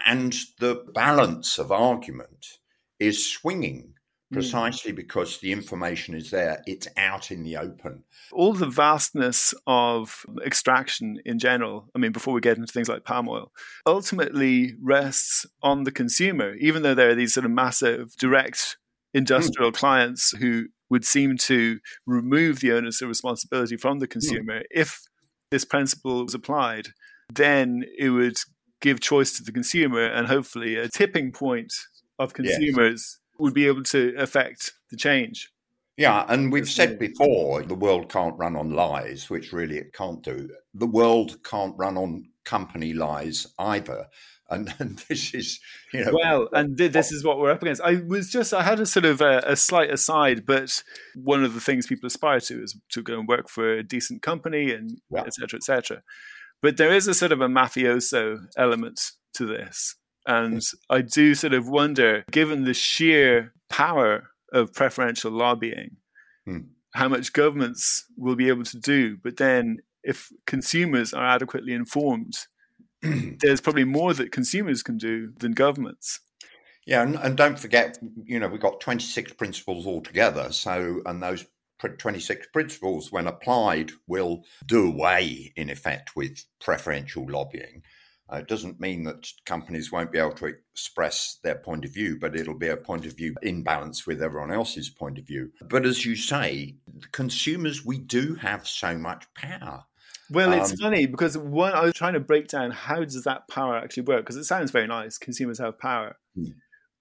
and 0.05 0.35
the 0.61 0.85
balance 0.95 1.59
of 1.59 1.73
argument 1.73 2.59
is 2.99 3.31
swinging 3.31 3.95
precisely 4.33 4.93
mm. 4.93 4.97
because 4.97 5.39
the 5.39 5.53
information 5.53 6.15
is 6.15 6.31
there, 6.31 6.63
it's 6.67 6.89
out 6.97 7.31
in 7.31 7.43
the 7.43 7.57
open. 7.57 8.03
All 8.33 8.53
the 8.53 8.67
vastness 8.67 9.55
of 9.67 10.27
extraction 10.45 11.21
in 11.25 11.39
general, 11.39 11.89
I 11.95 11.99
mean, 11.99 12.13
before 12.13 12.35
we 12.35 12.41
get 12.41 12.57
into 12.57 12.73
things 12.73 12.89
like 12.89 13.05
palm 13.05 13.29
oil, 13.29 13.53
ultimately 13.87 14.75
rests 14.83 15.47
on 15.63 15.85
the 15.85 15.93
consumer, 15.93 16.55
even 16.55 16.83
though 16.83 16.95
there 16.95 17.11
are 17.11 17.15
these 17.15 17.35
sort 17.35 17.45
of 17.47 17.53
massive 17.53 18.17
direct 18.17 18.77
industrial 19.15 19.71
mm. 19.71 19.77
clients 19.77 20.37
who 20.37 20.67
would 20.91 21.05
seem 21.05 21.37
to 21.37 21.79
remove 22.07 22.61
the 22.61 22.73
onus 22.73 23.03
of 23.03 23.09
responsibility 23.09 23.77
from 23.77 23.99
the 23.99 24.07
hmm. 24.07 24.13
consumer. 24.13 24.61
Mm. 24.61 24.65
If 24.71 25.03
this 25.51 25.65
principle 25.65 26.25
was 26.25 26.35
applied, 26.35 26.89
then 27.33 27.85
it 27.99 28.11
would 28.11 28.37
give 28.81 29.01
choice 29.01 29.37
to 29.37 29.43
the 29.43 29.53
consumer 29.53 30.05
and 30.05 30.27
hopefully 30.27 30.77
a 30.77 30.89
tipping 30.89 31.33
point 31.33 31.73
of 32.19 32.35
consumers 32.35 32.77
yes. 32.77 33.19
Would 33.39 33.55
be 33.55 33.67
able 33.67 33.83
to 33.85 34.15
affect 34.19 34.73
the 34.91 34.97
change. 34.97 35.51
Yeah, 35.97 36.27
and 36.29 36.53
we've 36.53 36.69
said 36.69 36.99
before 36.99 37.63
the 37.63 37.75
world 37.75 38.11
can't 38.11 38.37
run 38.37 38.55
on 38.55 38.71
lies, 38.71 39.31
which 39.31 39.53
really 39.53 39.79
it 39.79 39.95
can't 39.95 40.23
do. 40.23 40.51
The 40.75 40.87
world 40.87 41.43
can't 41.43 41.75
run 41.79 41.97
on 41.97 42.29
company 42.45 42.93
lies 42.93 43.47
either. 43.59 44.07
And, 44.49 44.73
and 44.79 45.01
this 45.09 45.35
is, 45.35 45.59
you 45.93 46.05
know. 46.05 46.13
Well, 46.15 46.49
and 46.53 46.79
th- 46.79 46.93
this 46.93 47.11
is 47.11 47.25
what 47.25 47.41
we're 47.41 47.51
up 47.51 47.63
against. 47.63 47.83
I 47.83 47.97
was 48.07 48.31
just, 48.31 48.55
I 48.55 48.63
had 48.63 48.79
a 48.79 48.87
sort 48.87 49.05
of 49.05 49.21
a, 49.21 49.43
a 49.45 49.57
slight 49.57 49.91
aside, 49.91 50.47
but 50.47 50.85
one 51.17 51.43
of 51.43 51.53
the 51.55 51.61
things 51.61 51.89
people 51.89 52.07
aspire 52.07 52.39
to 52.39 52.63
is 52.63 52.79
to 52.91 53.03
go 53.03 53.19
and 53.19 53.27
work 53.27 53.49
for 53.49 53.73
a 53.73 53.83
decent 53.83 54.23
company 54.23 54.71
and 54.71 55.01
yeah. 55.11 55.25
et 55.27 55.35
cetera, 55.35 55.57
et 55.57 55.65
cetera. 55.65 56.03
But 56.63 56.77
there 56.77 56.93
is 56.93 57.09
a 57.09 57.15
sort 57.15 57.33
of 57.33 57.41
a 57.41 57.49
mafioso 57.49 58.47
element 58.57 59.01
to 59.35 59.47
this. 59.47 59.97
And 60.27 60.61
I 60.91 61.03
do 61.03 61.35
sort 61.35 61.55
of 61.55 61.69
wonder, 61.69 62.25
given 62.31 62.65
the 62.65 62.75
sheer 62.75 63.53
power 63.69 64.31
of 64.53 64.73
preferential 64.73 65.31
lobbying, 65.31 65.97
hmm. 66.45 66.59
how 66.95 67.09
much 67.09 67.33
governments 67.33 68.05
will 68.17 68.37
be 68.37 68.49
able 68.49 68.65
to 68.65 68.79
do. 68.79 69.17
But 69.23 69.37
then, 69.37 69.79
if 70.03 70.31
consumers 70.47 71.13
are 71.13 71.27
adequately 71.27 71.73
informed, 71.73 72.35
there's 73.03 73.61
probably 73.61 73.85
more 73.85 74.15
that 74.15 74.33
consumers 74.33 74.83
can 74.83 74.99
do 74.99 75.33
than 75.39 75.53
governments. 75.53 76.21
Yeah, 76.87 77.03
and, 77.03 77.17
and 77.17 77.37
don't 77.37 77.59
forget, 77.59 77.99
you 78.25 78.39
know, 78.39 78.47
we've 78.47 78.61
got 78.61 78.81
26 78.81 79.33
principles 79.35 79.87
altogether. 79.87 80.53
So, 80.53 81.03
and 81.05 81.21
those 81.21 81.45
26 81.81 82.47
principles, 82.53 83.11
when 83.11 83.27
applied, 83.27 83.91
will 84.07 84.45
do 84.65 84.89
away, 84.89 85.53
in 85.57 85.69
effect, 85.69 86.15
with 86.15 86.45
preferential 86.61 87.27
lobbying. 87.29 87.83
Uh, 88.33 88.37
it 88.37 88.49
doesn't 88.49 88.81
mean 88.81 89.05
that 89.05 89.31
companies 89.45 89.93
won't 89.93 90.11
be 90.11 90.19
able 90.19 90.33
to 90.33 90.47
express 90.47 91.39
their 91.45 91.55
point 91.55 91.85
of 91.85 91.95
view, 91.95 92.19
but 92.19 92.35
it'll 92.35 92.59
be 92.59 92.69
a 92.69 92.77
point 92.77 93.07
of 93.07 93.17
view 93.17 93.35
in 93.43 93.63
balance 93.63 94.07
with 94.07 94.21
everyone 94.21 94.51
else's 94.51 94.91
point 94.91 95.19
of 95.19 95.27
view. 95.27 95.53
But 95.69 95.87
as 95.87 96.05
you 96.05 96.17
say, 96.17 96.77
consumers, 97.13 97.85
we 97.85 97.99
do 97.99 98.35
have 98.37 98.67
so 98.67 98.99
much 98.99 99.27
power. 99.35 99.85
Well, 100.29 100.53
it's 100.53 100.73
um, 100.73 100.79
funny 100.79 101.07
because 101.07 101.39
one, 101.39 101.73
I 101.73 101.83
was 101.83 101.95
trying 101.95 102.15
to 102.15 102.21
break 102.21 102.49
down 102.49 102.73
how 102.73 103.05
does 103.05 103.23
that 103.25 103.47
power 103.49 103.77
actually 103.77 104.05
work 104.05 104.25
because 104.25 104.37
it 104.37 104.45
sounds 104.45 104.73
very 104.73 104.89
nice. 104.89 105.19
Consumers 105.19 105.61
have 105.61 105.79
power, 105.79 106.17
hmm. 106.35 106.47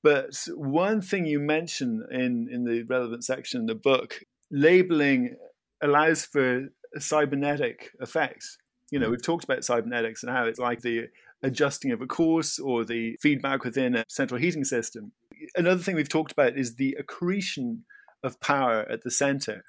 but 0.04 0.36
one 0.56 1.02
thing 1.02 1.26
you 1.26 1.40
mention 1.40 2.06
in 2.12 2.48
in 2.52 2.66
the 2.66 2.84
relevant 2.84 3.26
section 3.26 3.62
in 3.62 3.66
the 3.66 3.74
book, 3.74 4.20
labeling 4.52 5.38
allows 5.82 6.24
for 6.26 6.68
cybernetic 7.00 7.90
effects 8.00 8.58
you 8.92 9.00
know, 9.00 9.10
we've 9.10 9.22
talked 9.22 9.44
about 9.44 9.64
cybernetics 9.64 10.24
and 10.24 10.32
how 10.32 10.46
it's 10.46 10.60
like 10.60 10.82
the 10.82 11.08
adjusting 11.44 11.92
of 11.92 12.02
a 12.02 12.08
course 12.08 12.60
or 12.60 12.84
the 12.84 13.18
feedback 13.22 13.64
within 13.64 13.96
a 13.96 14.06
central 14.08 14.40
heating 14.40 14.64
system. 14.64 15.12
Another 15.56 15.82
thing 15.82 15.96
we've 15.96 16.10
talked 16.10 16.32
about 16.32 16.58
is 16.58 16.76
the 16.76 16.96
accretion 17.00 17.86
of 18.24 18.40
power 18.40 18.86
at 18.90 19.04
the 19.04 19.12
center. 19.12 19.64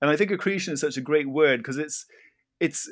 And 0.00 0.10
I 0.10 0.16
think 0.16 0.30
accretion 0.30 0.72
is 0.72 0.80
such 0.80 0.96
a 0.96 1.02
great 1.02 1.28
word 1.28 1.58
because 1.58 1.78
it's 1.78 2.06
it's 2.60 2.90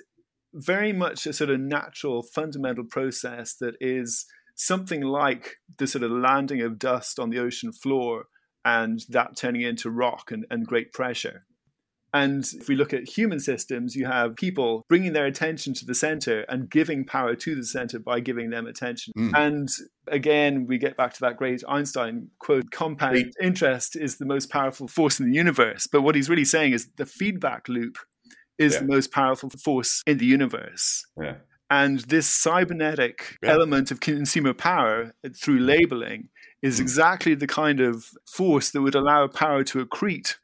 very 0.53 0.93
much 0.93 1.27
a 1.27 1.33
sort 1.33 1.51
of 1.51 1.61
natural 1.61 2.23
fundamental 2.23 2.85
process 2.85 3.55
that 3.57 3.75
is 3.81 4.27
something 4.55 5.03
like 5.03 5.57
the 5.79 5.87
sort 5.87 6.05
of 6.05 6.11
landing 6.11 6.63
of 6.63 6.79
dust 6.79 7.19
on 7.19 7.31
the 7.31 7.39
ocean 7.39 7.73
floor 7.73 8.27
and 8.65 9.05
that 9.09 9.37
turning 9.37 9.63
into 9.63 9.91
rock 9.91 10.31
and, 10.31 10.47
and 10.51 10.67
great 10.67 10.93
pressure. 10.93 11.45
And 12.15 12.47
if 12.55 12.69
we 12.69 12.77
look 12.77 12.95
at 12.95 13.09
human 13.09 13.41
systems, 13.41 13.97
you 13.97 14.07
have 14.07 14.37
people 14.37 14.87
bringing 14.89 15.15
their 15.15 15.27
attention 15.27 15.75
to 15.75 15.85
the 15.85 15.97
center 15.97 16.43
and 16.49 16.71
giving 16.71 17.05
power 17.05 17.35
to 17.35 17.57
the 17.57 17.65
center 17.65 17.99
by 17.99 18.21
giving 18.21 18.51
them 18.51 18.69
attention. 18.69 19.13
Mm. 19.19 19.33
And 19.37 19.69
again, 20.07 20.67
we 20.69 20.79
get 20.79 20.97
back 20.97 21.13
to 21.15 21.21
that 21.23 21.37
great 21.37 21.65
Einstein 21.69 22.29
quote 22.39 22.71
compound 22.71 23.35
interest 23.43 23.97
is 23.97 24.19
the 24.19 24.27
most 24.27 24.49
powerful 24.49 24.87
force 24.87 25.19
in 25.19 25.29
the 25.29 25.37
universe. 25.37 25.89
But 25.91 26.03
what 26.03 26.15
he's 26.15 26.31
really 26.31 26.45
saying 26.45 26.73
is 26.73 26.89
the 26.97 27.05
feedback 27.05 27.69
loop 27.69 27.99
is 28.59 28.75
yeah. 28.75 28.81
the 28.81 28.87
most 28.87 29.11
powerful 29.11 29.51
force 29.51 30.01
in 30.07 30.19
the 30.19 30.27
universe. 30.27 31.05
Yeah. 31.21 31.39
And 31.69 31.99
this 32.01 32.29
cybernetic 32.29 33.39
yeah. 33.43 33.51
element 33.51 33.91
of 33.91 33.99
consumer 33.99 34.55
power 34.55 35.15
through 35.37 35.59
labeling 35.59 36.29
is 36.63 36.79
mm. 36.79 36.83
exactly 36.83 37.35
the 37.35 37.49
kind 37.49 37.81
of 37.81 38.05
force 38.25 38.71
that 38.71 38.83
would 38.83 38.95
allow 38.95 39.27
power 39.27 39.65
to 39.65 39.85
accrete 39.85 40.37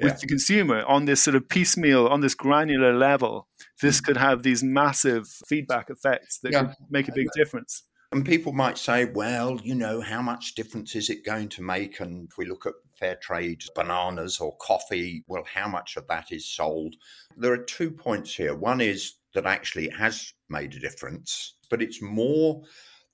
with 0.00 0.20
the 0.20 0.26
consumer 0.26 0.82
on 0.84 1.04
this 1.04 1.22
sort 1.22 1.36
of 1.36 1.48
piecemeal, 1.48 2.06
on 2.06 2.20
this 2.20 2.34
granular 2.34 2.96
level, 2.96 3.48
this 3.80 4.00
mm. 4.00 4.04
could 4.04 4.16
have 4.16 4.42
these 4.42 4.62
massive 4.62 5.28
feedback 5.46 5.90
effects 5.90 6.38
that 6.40 6.52
yeah. 6.52 6.64
could 6.64 6.74
make 6.90 7.08
a 7.08 7.12
big 7.12 7.28
difference. 7.34 7.84
And 8.12 8.26
people 8.26 8.52
might 8.52 8.76
say, 8.76 9.06
well, 9.06 9.58
you 9.64 9.74
know, 9.74 10.02
how 10.02 10.20
much 10.20 10.54
difference 10.54 10.94
is 10.94 11.08
it 11.08 11.24
going 11.24 11.48
to 11.50 11.62
make? 11.62 11.98
And 11.98 12.28
if 12.30 12.36
we 12.36 12.44
look 12.44 12.66
at 12.66 12.74
fair 12.98 13.16
trade 13.16 13.62
bananas 13.74 14.38
or 14.38 14.54
coffee, 14.58 15.24
well, 15.28 15.44
how 15.50 15.66
much 15.66 15.96
of 15.96 16.06
that 16.08 16.30
is 16.30 16.44
sold? 16.44 16.94
There 17.38 17.54
are 17.54 17.64
two 17.64 17.90
points 17.90 18.34
here. 18.34 18.54
One 18.54 18.82
is 18.82 19.14
that 19.32 19.46
actually 19.46 19.86
it 19.86 19.96
has 19.96 20.34
made 20.50 20.74
a 20.74 20.78
difference, 20.78 21.54
but 21.70 21.80
it's 21.80 22.02
more 22.02 22.62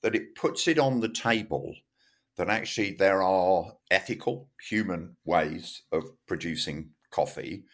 that 0.01 0.15
it 0.15 0.35
puts 0.35 0.67
it 0.67 0.77
on 0.77 0.99
the 0.99 1.09
table 1.09 1.73
that 2.39 2.49
actually 2.49 2.95
there 2.97 3.21
are 3.21 3.73
ethical 3.91 4.49
human 4.69 5.17
ways 5.25 5.83
of 5.91 6.05
producing 6.25 6.89
coffee 7.11 7.65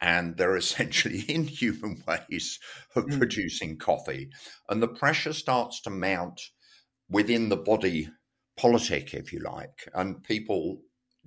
and 0.00 0.38
there 0.38 0.50
are 0.52 0.56
essentially 0.66 1.24
inhuman 1.28 2.02
ways 2.08 2.58
of 2.96 3.04
mm. 3.04 3.18
producing 3.18 3.76
coffee. 3.76 4.30
And 4.68 4.82
the 4.82 4.88
pressure 4.88 5.34
starts 5.34 5.82
to 5.82 5.90
mount 5.90 6.40
within 7.10 7.50
the 7.50 7.56
body 7.56 8.08
politic, 8.56 9.12
if 9.12 9.30
you 9.30 9.40
like, 9.40 9.88
and 9.92 10.24
people 10.24 10.78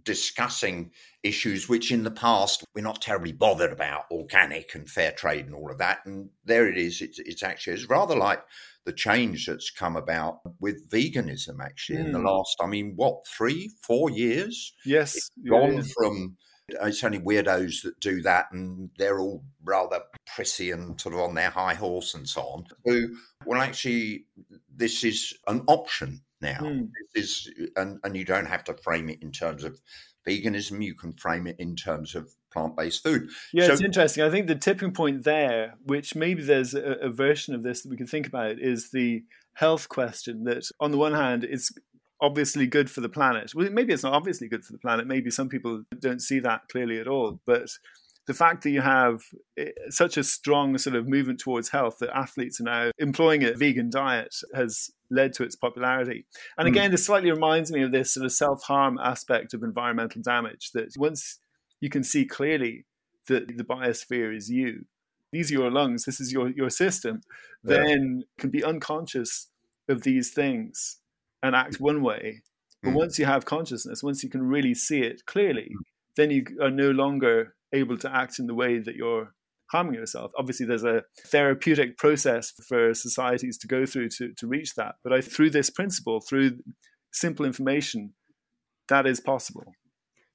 discussing 0.07 0.89
issues 1.21 1.67
which 1.67 1.91
in 1.91 2.03
the 2.03 2.09
past 2.09 2.63
we're 2.73 2.81
not 2.81 3.01
terribly 3.01 3.33
bothered 3.33 3.73
about 3.73 4.05
organic 4.09 4.73
and 4.73 4.89
fair 4.89 5.11
trade 5.11 5.45
and 5.45 5.53
all 5.53 5.69
of 5.69 5.77
that 5.77 5.99
and 6.05 6.29
there 6.45 6.67
it 6.67 6.77
is 6.77 7.01
it's, 7.01 7.19
it's 7.19 7.43
actually 7.43 7.73
it's 7.73 7.89
rather 7.89 8.15
like 8.15 8.41
the 8.85 8.93
change 8.93 9.45
that's 9.45 9.69
come 9.69 9.97
about 9.97 10.39
with 10.61 10.89
veganism 10.89 11.59
actually 11.61 11.97
mm. 11.97 12.05
in 12.05 12.11
the 12.13 12.19
hmm. 12.19 12.25
last 12.25 12.55
i 12.61 12.65
mean 12.65 12.93
what 12.95 13.27
three 13.27 13.69
four 13.81 14.09
years 14.09 14.73
yes 14.85 15.17
it's 15.17 15.29
gone 15.49 15.75
yeah. 15.75 15.83
from 15.97 16.37
it's 16.69 17.03
only 17.03 17.19
weirdos 17.19 17.83
that 17.83 17.99
do 17.99 18.21
that 18.21 18.45
and 18.53 18.89
they're 18.97 19.19
all 19.19 19.43
rather 19.65 19.99
prissy 20.33 20.71
and 20.71 20.99
sort 20.99 21.13
of 21.13 21.19
on 21.19 21.35
their 21.35 21.49
high 21.49 21.73
horse 21.73 22.13
and 22.13 22.27
so 22.27 22.41
on 22.41 22.65
so 22.85 23.07
well 23.45 23.61
actually 23.61 24.25
this 24.73 25.03
is 25.03 25.33
an 25.47 25.61
option 25.67 26.21
now 26.41 26.59
mm. 26.59 26.89
this 27.15 27.47
is 27.47 27.69
and, 27.75 27.99
and 28.03 28.15
you 28.15 28.25
don't 28.25 28.45
have 28.45 28.63
to 28.63 28.73
frame 28.75 29.09
it 29.09 29.21
in 29.21 29.31
terms 29.31 29.63
of 29.63 29.79
veganism 30.27 30.83
you 30.83 30.93
can 30.93 31.13
frame 31.13 31.47
it 31.47 31.55
in 31.57 31.75
terms 31.75 32.13
of 32.13 32.29
plant-based 32.51 33.03
food. 33.03 33.29
Yeah, 33.53 33.67
so, 33.67 33.73
it's 33.73 33.81
interesting. 33.81 34.23
I 34.23 34.29
think 34.29 34.47
the 34.47 34.55
tipping 34.55 34.91
point 34.91 35.23
there, 35.23 35.75
which 35.83 36.15
maybe 36.15 36.43
there's 36.43 36.73
a, 36.73 36.97
a 37.01 37.09
version 37.09 37.55
of 37.55 37.63
this 37.63 37.83
that 37.83 37.89
we 37.89 37.97
can 37.97 38.07
think 38.07 38.27
about, 38.27 38.59
is 38.59 38.91
the 38.91 39.23
health 39.53 39.89
question. 39.89 40.43
That 40.43 40.63
on 40.79 40.91
the 40.91 40.97
one 40.97 41.13
hand, 41.13 41.43
it's 41.43 41.71
obviously 42.19 42.67
good 42.67 42.89
for 42.89 43.01
the 43.01 43.09
planet. 43.09 43.51
Well, 43.55 43.69
maybe 43.71 43.93
it's 43.93 44.03
not 44.03 44.13
obviously 44.13 44.47
good 44.47 44.65
for 44.65 44.73
the 44.73 44.79
planet. 44.79 45.07
Maybe 45.07 45.29
some 45.29 45.49
people 45.49 45.83
don't 45.99 46.21
see 46.21 46.39
that 46.39 46.67
clearly 46.69 46.99
at 46.99 47.07
all. 47.07 47.39
But 47.45 47.69
the 48.27 48.33
fact 48.33 48.63
that 48.63 48.71
you 48.71 48.81
have 48.81 49.23
eh, 49.57 49.69
such 49.89 50.17
a 50.17 50.23
strong 50.23 50.77
sort 50.77 50.95
of 50.95 51.07
movement 51.07 51.39
towards 51.39 51.69
health 51.69 51.97
that 51.99 52.15
athletes 52.15 52.59
are 52.59 52.65
now 52.65 52.91
employing 52.99 53.43
a 53.43 53.53
vegan 53.53 53.89
diet 53.89 54.35
has 54.53 54.91
led 55.09 55.33
to 55.33 55.43
its 55.43 55.55
popularity. 55.55 56.25
And 56.57 56.67
hmm. 56.67 56.73
again, 56.73 56.89
mm. 56.89 56.91
this 56.91 57.05
slightly 57.05 57.31
reminds 57.31 57.71
me 57.71 57.81
of 57.81 57.91
this 57.91 58.13
sort 58.13 58.25
of 58.25 58.31
self 58.33 58.63
harm 58.63 58.99
aspect 59.01 59.53
of 59.53 59.63
environmental 59.63 60.21
damage 60.21 60.71
that 60.73 60.89
once 60.97 61.39
you 61.79 61.89
can 61.89 62.03
see 62.03 62.25
clearly 62.25 62.85
that 63.27 63.57
the 63.57 63.63
biosphere 63.63 64.35
is 64.35 64.49
you. 64.49 64.85
These 65.31 65.51
are 65.51 65.55
your 65.55 65.71
lungs, 65.71 66.05
this 66.05 66.19
is 66.19 66.31
your, 66.31 66.49
your 66.49 66.69
system, 66.69 67.21
yeah. 67.63 67.77
then 67.77 68.23
can 68.37 68.49
be 68.49 68.63
unconscious 68.63 69.49
of 69.89 70.03
these 70.03 70.31
things 70.31 70.97
and 71.43 71.55
act 71.55 71.79
one 71.79 72.01
way. 72.01 72.41
But 72.81 72.91
mm. 72.91 72.95
once 72.95 73.19
you 73.19 73.25
have 73.25 73.45
consciousness, 73.45 74.03
once 74.03 74.23
you 74.23 74.29
can 74.29 74.43
really 74.43 74.73
see 74.73 75.01
it 75.01 75.25
clearly, 75.25 75.71
then 76.15 76.31
you 76.31 76.45
are 76.61 76.71
no 76.71 76.91
longer 76.91 77.55
able 77.73 77.97
to 77.97 78.13
act 78.13 78.39
in 78.39 78.47
the 78.47 78.55
way 78.55 78.79
that 78.79 78.95
you're 78.95 79.33
harming 79.71 79.95
yourself. 79.95 80.31
Obviously, 80.37 80.65
there's 80.65 80.83
a 80.83 81.03
therapeutic 81.27 81.97
process 81.97 82.53
for 82.67 82.93
societies 82.93 83.57
to 83.59 83.67
go 83.67 83.85
through 83.85 84.09
to, 84.09 84.33
to 84.37 84.47
reach 84.47 84.75
that. 84.75 84.95
But 85.03 85.13
I, 85.13 85.21
through 85.21 85.51
this 85.51 85.69
principle, 85.69 86.21
through 86.21 86.59
simple 87.11 87.45
information, 87.45 88.13
that 88.89 89.05
is 89.05 89.19
possible. 89.19 89.73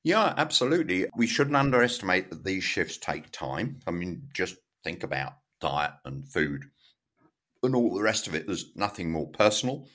Yeah, 0.05 0.35
absolutely. 0.37 1.07
We 1.17 1.27
shouldn't 1.27 1.57
underestimate 1.57 2.31
that 2.31 2.45
these 2.45 2.65
shifts 2.65 2.99
take 2.99 3.31
time. 3.31 3.81
I 3.87 3.93
mean, 3.93 4.29
just 4.35 4.57
think 4.85 5.05
about 5.05 5.35
diet 5.61 5.93
and 6.05 6.29
food 6.29 6.65
and 7.62 7.75
all 7.75 7.95
the 7.95 8.03
rest 8.03 8.27
of 8.27 8.35
it. 8.35 8.47
There's 8.47 8.73
nothing 8.75 9.12
more 9.12 9.29
personal. 9.29 9.87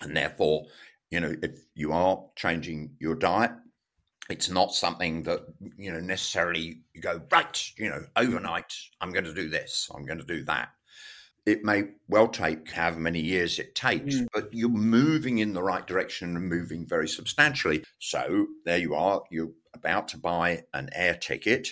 And 0.00 0.16
therefore, 0.16 0.66
you 1.10 1.20
know, 1.20 1.34
if 1.42 1.58
you 1.74 1.92
are 1.92 2.24
changing 2.36 2.94
your 3.00 3.16
diet, 3.16 3.50
it's 4.30 4.50
not 4.50 4.74
something 4.74 5.22
that, 5.24 5.40
you 5.76 5.92
know, 5.92 6.00
necessarily 6.00 6.82
you 6.94 7.00
go, 7.00 7.20
right, 7.30 7.70
you 7.76 7.88
know, 7.88 8.04
overnight, 8.16 8.72
I'm 9.00 9.12
going 9.12 9.24
to 9.24 9.34
do 9.34 9.48
this, 9.48 9.88
I'm 9.94 10.04
going 10.04 10.18
to 10.18 10.24
do 10.24 10.44
that. 10.44 10.70
It 11.46 11.64
may 11.64 11.84
well 12.08 12.28
take 12.28 12.70
however 12.70 13.00
many 13.00 13.20
years 13.20 13.58
it 13.58 13.74
takes, 13.74 14.16
mm. 14.16 14.26
but 14.32 14.52
you're 14.52 14.68
moving 14.68 15.38
in 15.38 15.54
the 15.54 15.62
right 15.62 15.86
direction 15.86 16.36
and 16.36 16.48
moving 16.48 16.86
very 16.86 17.08
substantially. 17.08 17.84
So 17.98 18.46
there 18.64 18.78
you 18.78 18.94
are, 18.94 19.22
you're 19.30 19.52
about 19.74 20.08
to 20.08 20.18
buy 20.18 20.64
an 20.74 20.90
air 20.94 21.14
ticket, 21.14 21.68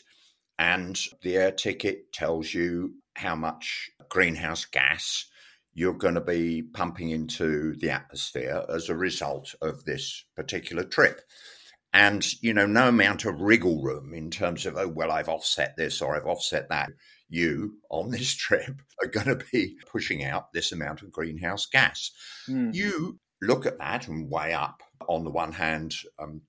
and 0.59 0.99
the 1.23 1.37
air 1.37 1.53
ticket 1.53 2.13
tells 2.13 2.53
you 2.53 2.95
how 3.15 3.37
much 3.37 3.91
greenhouse 4.09 4.65
gas 4.65 5.27
you're 5.75 5.93
going 5.93 6.15
to 6.15 6.21
be 6.21 6.63
pumping 6.63 7.11
into 7.11 7.77
the 7.77 7.91
atmosphere 7.91 8.65
as 8.69 8.89
a 8.89 8.97
result 8.97 9.55
of 9.63 9.85
this 9.85 10.25
particular 10.35 10.83
trip. 10.83 11.21
And, 11.93 12.25
you 12.43 12.53
know, 12.53 12.67
no 12.67 12.89
amount 12.89 13.25
of 13.25 13.41
wriggle 13.41 13.83
room 13.83 14.13
in 14.13 14.31
terms 14.31 14.67
of, 14.67 14.77
oh, 14.77 14.89
well, 14.89 15.11
I've 15.11 15.29
offset 15.29 15.75
this 15.77 16.03
or 16.03 16.17
I've 16.17 16.27
offset 16.27 16.69
that. 16.69 16.91
You 17.29 17.79
on 17.91 18.11
this 18.13 18.35
trip 18.35 18.83
are 19.03 19.09
going 19.09 19.27
to 19.27 19.45
be 19.53 19.77
pushing 19.91 20.25
out 20.25 20.53
this 20.53 20.73
amount 20.73 21.03
of 21.03 21.13
greenhouse 21.13 21.67
gas. 21.67 22.11
Mm. 22.49 22.75
You 22.75 23.19
look 23.41 23.67
at 23.67 23.79
that 23.79 24.09
and 24.09 24.31
weigh 24.31 24.53
up, 24.53 24.83
on 25.09 25.25
the 25.25 25.31
one 25.31 25.53
hand, 25.53 25.95
um, 26.19 26.43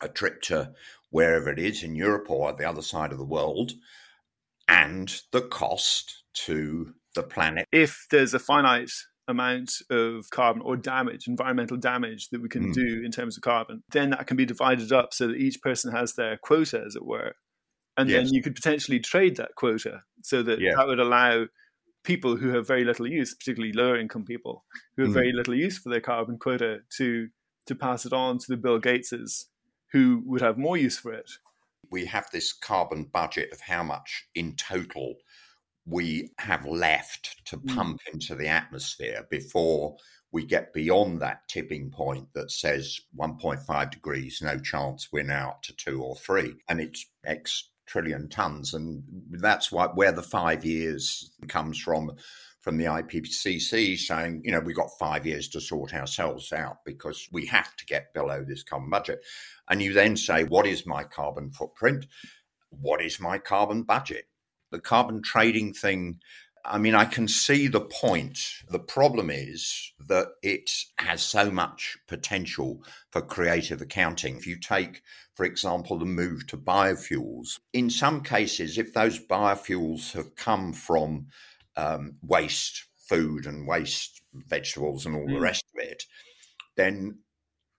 a 0.00 0.08
trip 0.08 0.40
to 0.42 0.72
wherever 1.10 1.50
it 1.50 1.58
is 1.58 1.82
in 1.82 1.94
Europe 1.94 2.30
or 2.30 2.52
the 2.52 2.68
other 2.68 2.82
side 2.82 3.12
of 3.12 3.18
the 3.18 3.24
world, 3.24 3.72
and 4.68 5.22
the 5.32 5.40
cost 5.40 6.22
to 6.34 6.94
the 7.14 7.22
planet. 7.22 7.66
If 7.72 8.06
there's 8.10 8.34
a 8.34 8.38
finite 8.38 8.92
amount 9.28 9.74
of 9.90 10.30
carbon 10.30 10.62
or 10.62 10.76
damage, 10.76 11.28
environmental 11.28 11.76
damage 11.76 12.30
that 12.30 12.40
we 12.40 12.48
can 12.48 12.70
mm. 12.70 12.74
do 12.74 13.02
in 13.04 13.12
terms 13.12 13.36
of 13.36 13.42
carbon, 13.42 13.82
then 13.90 14.10
that 14.10 14.26
can 14.26 14.36
be 14.36 14.46
divided 14.46 14.90
up 14.90 15.12
so 15.12 15.28
that 15.28 15.36
each 15.36 15.60
person 15.62 15.92
has 15.92 16.14
their 16.14 16.36
quota, 16.38 16.82
as 16.84 16.96
it 16.96 17.04
were. 17.04 17.34
And 17.96 18.08
yes. 18.08 18.24
then 18.24 18.34
you 18.34 18.42
could 18.42 18.54
potentially 18.54 19.00
trade 19.00 19.36
that 19.36 19.54
quota 19.56 20.02
so 20.22 20.42
that 20.42 20.60
yeah. 20.60 20.74
that 20.76 20.86
would 20.86 21.00
allow 21.00 21.46
people 22.04 22.36
who 22.36 22.48
have 22.50 22.66
very 22.66 22.84
little 22.84 23.06
use, 23.06 23.34
particularly 23.34 23.72
lower 23.72 23.98
income 23.98 24.24
people 24.24 24.64
who 24.96 25.02
have 25.02 25.10
mm. 25.10 25.14
very 25.14 25.32
little 25.32 25.54
use 25.54 25.78
for 25.78 25.90
their 25.90 26.00
carbon 26.00 26.38
quota, 26.38 26.78
to 26.96 27.28
to 27.66 27.74
pass 27.74 28.06
it 28.06 28.12
on 28.12 28.38
to 28.38 28.46
the 28.48 28.56
Bill 28.56 28.80
Gateses 28.80 29.44
who 29.92 30.22
would 30.24 30.40
have 30.40 30.58
more 30.58 30.76
use 30.76 30.98
for 30.98 31.12
it. 31.12 31.30
We 31.90 32.06
have 32.06 32.28
this 32.32 32.52
carbon 32.52 33.04
budget 33.04 33.52
of 33.52 33.62
how 33.62 33.82
much 33.82 34.26
in 34.34 34.56
total 34.56 35.16
we 35.88 36.30
have 36.38 36.66
left 36.66 37.44
to 37.46 37.56
mm. 37.56 37.74
pump 37.74 38.00
into 38.12 38.34
the 38.34 38.48
atmosphere 38.48 39.26
before 39.30 39.96
we 40.30 40.44
get 40.44 40.74
beyond 40.74 41.20
that 41.20 41.48
tipping 41.48 41.90
point 41.90 42.28
that 42.34 42.50
says 42.50 43.00
1.5 43.18 43.90
degrees, 43.90 44.40
no 44.42 44.58
chance 44.58 45.08
we're 45.10 45.22
now 45.22 45.50
up 45.50 45.62
to 45.62 45.74
two 45.74 46.02
or 46.02 46.16
three. 46.16 46.54
And 46.68 46.80
it's 46.80 47.06
X 47.24 47.70
trillion 47.86 48.28
tons. 48.28 48.74
And 48.74 49.02
that's 49.30 49.72
why, 49.72 49.86
where 49.86 50.12
the 50.12 50.22
five 50.22 50.64
years 50.64 51.32
comes 51.48 51.78
from 51.78 52.12
from 52.60 52.76
the 52.76 52.84
IPCC 52.84 53.96
saying, 53.98 54.42
you 54.44 54.52
know, 54.52 54.60
we've 54.60 54.76
got 54.76 54.90
five 54.98 55.24
years 55.24 55.48
to 55.48 55.60
sort 55.60 55.94
ourselves 55.94 56.52
out 56.52 56.84
because 56.84 57.28
we 57.32 57.46
have 57.46 57.74
to 57.76 57.86
get 57.86 58.12
below 58.12 58.44
this 58.46 58.62
carbon 58.62 58.90
budget. 58.90 59.24
And 59.70 59.80
you 59.80 59.94
then 59.94 60.16
say, 60.16 60.44
what 60.44 60.66
is 60.66 60.84
my 60.84 61.04
carbon 61.04 61.50
footprint? 61.50 62.06
What 62.68 63.00
is 63.00 63.20
my 63.20 63.38
carbon 63.38 63.84
budget? 63.84 64.27
The 64.70 64.80
carbon 64.80 65.22
trading 65.22 65.72
thing, 65.72 66.20
I 66.64 66.78
mean, 66.78 66.94
I 66.94 67.04
can 67.04 67.28
see 67.28 67.68
the 67.68 67.80
point. 67.80 68.62
The 68.68 68.78
problem 68.78 69.30
is 69.30 69.92
that 70.06 70.28
it 70.42 70.70
has 70.98 71.22
so 71.22 71.50
much 71.50 71.96
potential 72.06 72.82
for 73.10 73.22
creative 73.22 73.80
accounting. 73.80 74.36
If 74.36 74.46
you 74.46 74.58
take, 74.58 75.02
for 75.34 75.44
example, 75.44 75.98
the 75.98 76.04
move 76.04 76.46
to 76.48 76.56
biofuels, 76.56 77.58
in 77.72 77.90
some 77.90 78.22
cases, 78.22 78.76
if 78.76 78.92
those 78.92 79.18
biofuels 79.18 80.12
have 80.12 80.36
come 80.36 80.72
from 80.72 81.28
um, 81.76 82.16
waste 82.22 82.86
food 83.08 83.46
and 83.46 83.66
waste 83.66 84.20
vegetables 84.34 85.06
and 85.06 85.16
all 85.16 85.26
mm. 85.26 85.34
the 85.34 85.40
rest 85.40 85.64
of 85.74 85.82
it, 85.82 86.04
then 86.76 87.18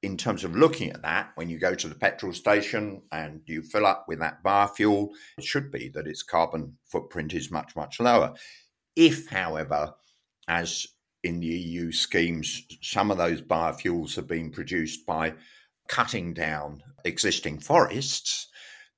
in 0.02 0.16
terms 0.16 0.44
of 0.44 0.56
looking 0.56 0.92
at 0.92 1.02
that, 1.02 1.32
when 1.36 1.50
you 1.50 1.60
go 1.60 1.76
to 1.76 1.88
the 1.88 1.96
petrol 1.96 2.32
station 2.32 3.02
and 3.12 3.42
you 3.46 3.62
fill 3.62 3.86
up 3.86 4.06
with 4.08 4.20
that 4.20 4.44
biofuel, 4.44 5.10
it 5.38 5.44
should 5.44 5.72
be 5.72 5.90
that 5.90 6.08
its 6.08 6.24
carbon 6.24 6.78
footprint 6.86 7.34
is 7.34 7.52
much, 7.52 7.76
much 7.76 8.00
lower. 8.00 8.34
If, 8.96 9.30
however, 9.30 9.94
as 10.48 10.88
in 11.24 11.40
the 11.42 11.48
EU 11.48 11.92
schemes, 11.92 12.64
some 12.82 13.12
of 13.12 13.18
those 13.18 13.42
biofuels 13.42 14.16
have 14.16 14.28
been 14.28 14.52
produced 14.52 15.06
by 15.06 15.34
cutting 15.90 16.34
down 16.34 16.82
existing 17.04 17.60
forests, 17.60 18.48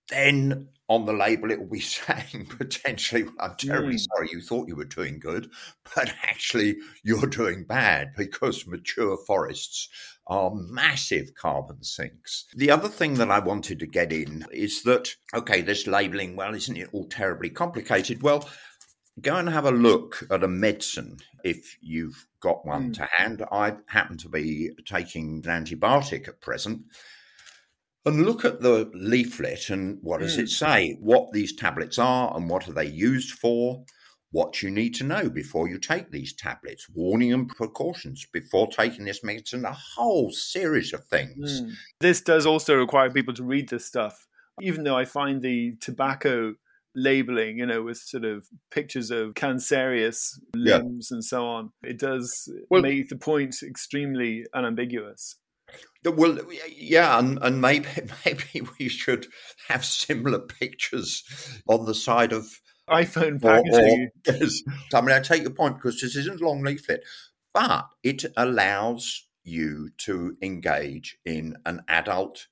then 0.09 0.67
on 0.91 1.05
the 1.05 1.13
label 1.13 1.49
it 1.49 1.57
will 1.57 1.69
be 1.69 1.79
saying 1.79 2.45
potentially, 2.49 3.25
I'm 3.39 3.55
terribly 3.55 3.95
mm. 3.95 4.07
sorry, 4.13 4.29
you 4.31 4.41
thought 4.41 4.67
you 4.67 4.75
were 4.75 4.83
doing 4.83 5.19
good, 5.19 5.49
but 5.95 6.13
actually 6.23 6.75
you're 7.01 7.27
doing 7.27 7.63
bad 7.63 8.11
because 8.17 8.67
mature 8.67 9.17
forests 9.25 9.87
are 10.27 10.51
massive 10.53 11.33
carbon 11.33 11.81
sinks. 11.81 12.45
The 12.55 12.71
other 12.71 12.89
thing 12.89 13.15
that 13.15 13.31
I 13.31 13.39
wanted 13.39 13.79
to 13.79 13.87
get 13.87 14.11
in 14.11 14.45
is 14.51 14.83
that, 14.83 15.15
okay, 15.33 15.61
this 15.61 15.87
labeling, 15.87 16.35
well, 16.35 16.53
isn't 16.53 16.77
it 16.77 16.89
all 16.91 17.07
terribly 17.07 17.49
complicated? 17.49 18.21
Well, 18.21 18.49
go 19.21 19.37
and 19.37 19.47
have 19.47 19.65
a 19.65 19.71
look 19.71 20.23
at 20.29 20.43
a 20.43 20.47
medicine 20.47 21.17
if 21.45 21.77
you've 21.81 22.27
got 22.41 22.65
one 22.65 22.89
mm. 22.89 22.95
to 22.95 23.07
hand. 23.17 23.45
I 23.49 23.77
happen 23.87 24.17
to 24.17 24.29
be 24.29 24.71
taking 24.85 25.41
an 25.45 25.65
antibiotic 25.65 26.27
at 26.27 26.41
present 26.41 26.81
and 28.05 28.25
look 28.25 28.43
at 28.45 28.61
the 28.61 28.89
leaflet 28.93 29.69
and 29.69 29.99
what 30.01 30.21
does 30.21 30.37
mm. 30.37 30.43
it 30.43 30.49
say? 30.49 30.97
What 30.99 31.31
these 31.31 31.55
tablets 31.55 31.99
are 31.99 32.35
and 32.35 32.49
what 32.49 32.67
are 32.67 32.73
they 32.73 32.87
used 32.87 33.31
for? 33.31 33.83
What 34.31 34.63
you 34.63 34.71
need 34.71 34.95
to 34.95 35.03
know 35.03 35.29
before 35.29 35.67
you 35.67 35.77
take 35.77 36.09
these 36.09 36.33
tablets, 36.33 36.87
warning 36.89 37.33
and 37.33 37.49
precautions 37.49 38.25
before 38.31 38.67
taking 38.67 39.05
this 39.05 39.23
medicine, 39.23 39.65
a 39.65 39.73
whole 39.73 40.31
series 40.31 40.93
of 40.93 41.05
things. 41.05 41.61
Mm. 41.61 41.71
This 41.99 42.21
does 42.21 42.45
also 42.45 42.75
require 42.75 43.09
people 43.09 43.33
to 43.33 43.43
read 43.43 43.69
this 43.69 43.85
stuff. 43.85 44.27
Even 44.61 44.83
though 44.83 44.97
I 44.97 45.05
find 45.05 45.41
the 45.41 45.75
tobacco 45.81 46.55
labeling, 46.95 47.57
you 47.57 47.65
know, 47.65 47.83
with 47.83 47.97
sort 47.97 48.25
of 48.25 48.47
pictures 48.69 49.11
of 49.11 49.33
cancerous 49.33 50.39
limbs 50.55 51.09
yeah. 51.11 51.15
and 51.15 51.23
so 51.23 51.45
on, 51.45 51.71
it 51.83 51.99
does 51.99 52.49
well, 52.69 52.81
make 52.81 53.09
the 53.09 53.17
point 53.17 53.57
extremely 53.63 54.45
unambiguous. 54.53 55.37
Well, 56.03 56.39
yeah, 56.75 57.19
and, 57.19 57.37
and 57.41 57.61
maybe 57.61 57.87
maybe 58.25 58.67
we 58.79 58.89
should 58.89 59.27
have 59.67 59.85
similar 59.85 60.39
pictures 60.39 61.23
on 61.67 61.85
the 61.85 61.95
side 61.95 62.33
of 62.33 62.47
iPhone 62.89 63.41
packaging. 63.41 64.09
Or, 64.27 64.33
or, 64.33 64.47
I 64.93 65.01
mean, 65.01 65.15
I 65.15 65.19
take 65.19 65.43
your 65.43 65.51
point 65.51 65.75
because 65.75 66.01
this 66.01 66.15
isn't 66.15 66.41
a 66.41 66.45
long 66.45 66.63
leaflet, 66.63 67.03
but 67.53 67.87
it 68.03 68.25
allows 68.35 69.27
you 69.43 69.89
to 69.97 70.37
engage 70.41 71.17
in 71.25 71.55
an 71.65 71.81
adult 71.87 72.47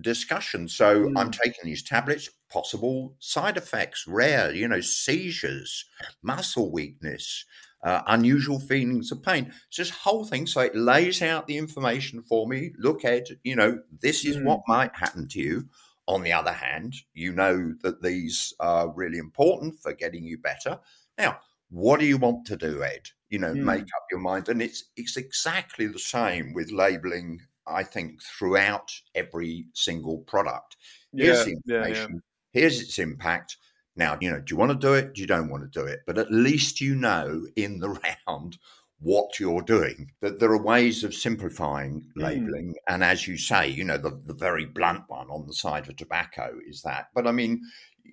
discussion. 0.00 0.68
So 0.68 1.04
mm. 1.04 1.12
I'm 1.16 1.30
taking 1.30 1.64
these 1.64 1.82
tablets, 1.82 2.28
possible 2.50 3.16
side 3.18 3.56
effects, 3.56 4.06
rare, 4.06 4.52
you 4.52 4.68
know, 4.68 4.80
seizures, 4.80 5.84
muscle 6.22 6.70
weakness, 6.70 7.44
uh, 7.82 8.02
unusual 8.06 8.58
feelings 8.58 9.12
of 9.12 9.22
pain. 9.22 9.52
It's 9.68 9.76
this 9.76 9.90
whole 9.90 10.24
thing. 10.24 10.46
So 10.46 10.60
it 10.60 10.76
lays 10.76 11.22
out 11.22 11.46
the 11.46 11.56
information 11.56 12.22
for 12.22 12.46
me. 12.48 12.72
Look 12.78 13.04
at, 13.04 13.28
you 13.44 13.56
know, 13.56 13.80
this 14.00 14.24
is 14.24 14.36
mm. 14.36 14.44
what 14.44 14.60
might 14.66 14.94
happen 14.96 15.28
to 15.28 15.40
you. 15.40 15.68
On 16.06 16.22
the 16.22 16.32
other 16.32 16.52
hand, 16.52 16.94
you 17.12 17.32
know 17.34 17.74
that 17.82 18.02
these 18.02 18.54
are 18.60 18.90
really 18.90 19.18
important 19.18 19.78
for 19.78 19.92
getting 19.92 20.24
you 20.24 20.38
better. 20.38 20.80
Now, 21.18 21.38
what 21.68 22.00
do 22.00 22.06
you 22.06 22.16
want 22.16 22.46
to 22.46 22.56
do, 22.56 22.82
Ed? 22.82 23.10
You 23.28 23.38
know, 23.40 23.52
mm. 23.52 23.62
make 23.62 23.82
up 23.82 24.06
your 24.10 24.20
mind. 24.20 24.48
And 24.48 24.62
it's 24.62 24.84
it's 24.96 25.18
exactly 25.18 25.86
the 25.86 25.98
same 25.98 26.54
with 26.54 26.72
labeling, 26.72 27.42
I 27.66 27.82
think, 27.82 28.22
throughout 28.22 28.90
every 29.14 29.66
single 29.74 30.20
product. 30.20 30.76
Here's 31.14 31.40
yeah, 31.40 31.44
the 31.44 31.50
information, 31.50 32.10
yeah, 32.10 32.20
yeah. 32.54 32.60
here's 32.60 32.80
its 32.80 32.98
impact 32.98 33.58
now, 33.98 34.16
you 34.20 34.30
know, 34.30 34.40
do 34.40 34.54
you 34.54 34.58
want 34.58 34.72
to 34.72 34.86
do 34.86 34.94
it? 34.94 35.14
Do 35.14 35.20
you 35.20 35.26
don't 35.26 35.50
want 35.50 35.70
to 35.70 35.80
do 35.80 35.86
it? 35.86 36.00
But 36.06 36.18
at 36.18 36.30
least 36.30 36.80
you 36.80 36.94
know 36.94 37.46
in 37.56 37.80
the 37.80 37.88
round 38.28 38.58
what 39.00 39.38
you're 39.38 39.62
doing. 39.62 40.10
That 40.20 40.40
there 40.40 40.50
are 40.50 40.62
ways 40.62 41.04
of 41.04 41.14
simplifying 41.14 42.06
mm. 42.16 42.22
labeling. 42.22 42.74
And 42.88 43.04
as 43.04 43.26
you 43.28 43.36
say, 43.36 43.68
you 43.68 43.84
know, 43.84 43.98
the, 43.98 44.20
the 44.26 44.34
very 44.34 44.64
blunt 44.64 45.04
one 45.08 45.28
on 45.30 45.46
the 45.46 45.54
side 45.54 45.88
of 45.88 45.96
tobacco 45.96 46.58
is 46.66 46.82
that. 46.82 47.08
But 47.14 47.26
I 47.26 47.32
mean, 47.32 47.62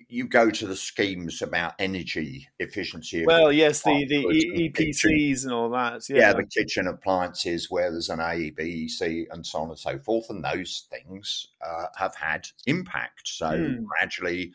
you 0.08 0.28
go 0.28 0.50
to 0.50 0.66
the 0.66 0.76
schemes 0.76 1.42
about 1.42 1.74
energy 1.78 2.48
efficiency. 2.58 3.24
Well, 3.26 3.50
yes, 3.50 3.82
the 3.82 4.06
the 4.06 4.28
e- 4.28 4.70
EPCs 4.70 5.44
and 5.44 5.52
all 5.52 5.70
that. 5.70 6.08
Yeah. 6.08 6.16
yeah. 6.16 6.32
the 6.34 6.46
kitchen 6.46 6.86
appliances 6.86 7.70
where 7.70 7.90
there's 7.90 8.08
an 8.08 8.20
A, 8.20 8.50
B, 8.50 8.88
C, 8.88 9.26
and 9.30 9.44
so 9.44 9.60
on 9.60 9.70
and 9.70 9.78
so 9.78 9.98
forth, 9.98 10.30
and 10.30 10.44
those 10.44 10.86
things 10.90 11.48
uh, 11.66 11.86
have 11.96 12.14
had 12.14 12.46
impact. 12.66 13.22
So 13.26 13.46
mm. 13.46 13.84
gradually, 13.84 14.52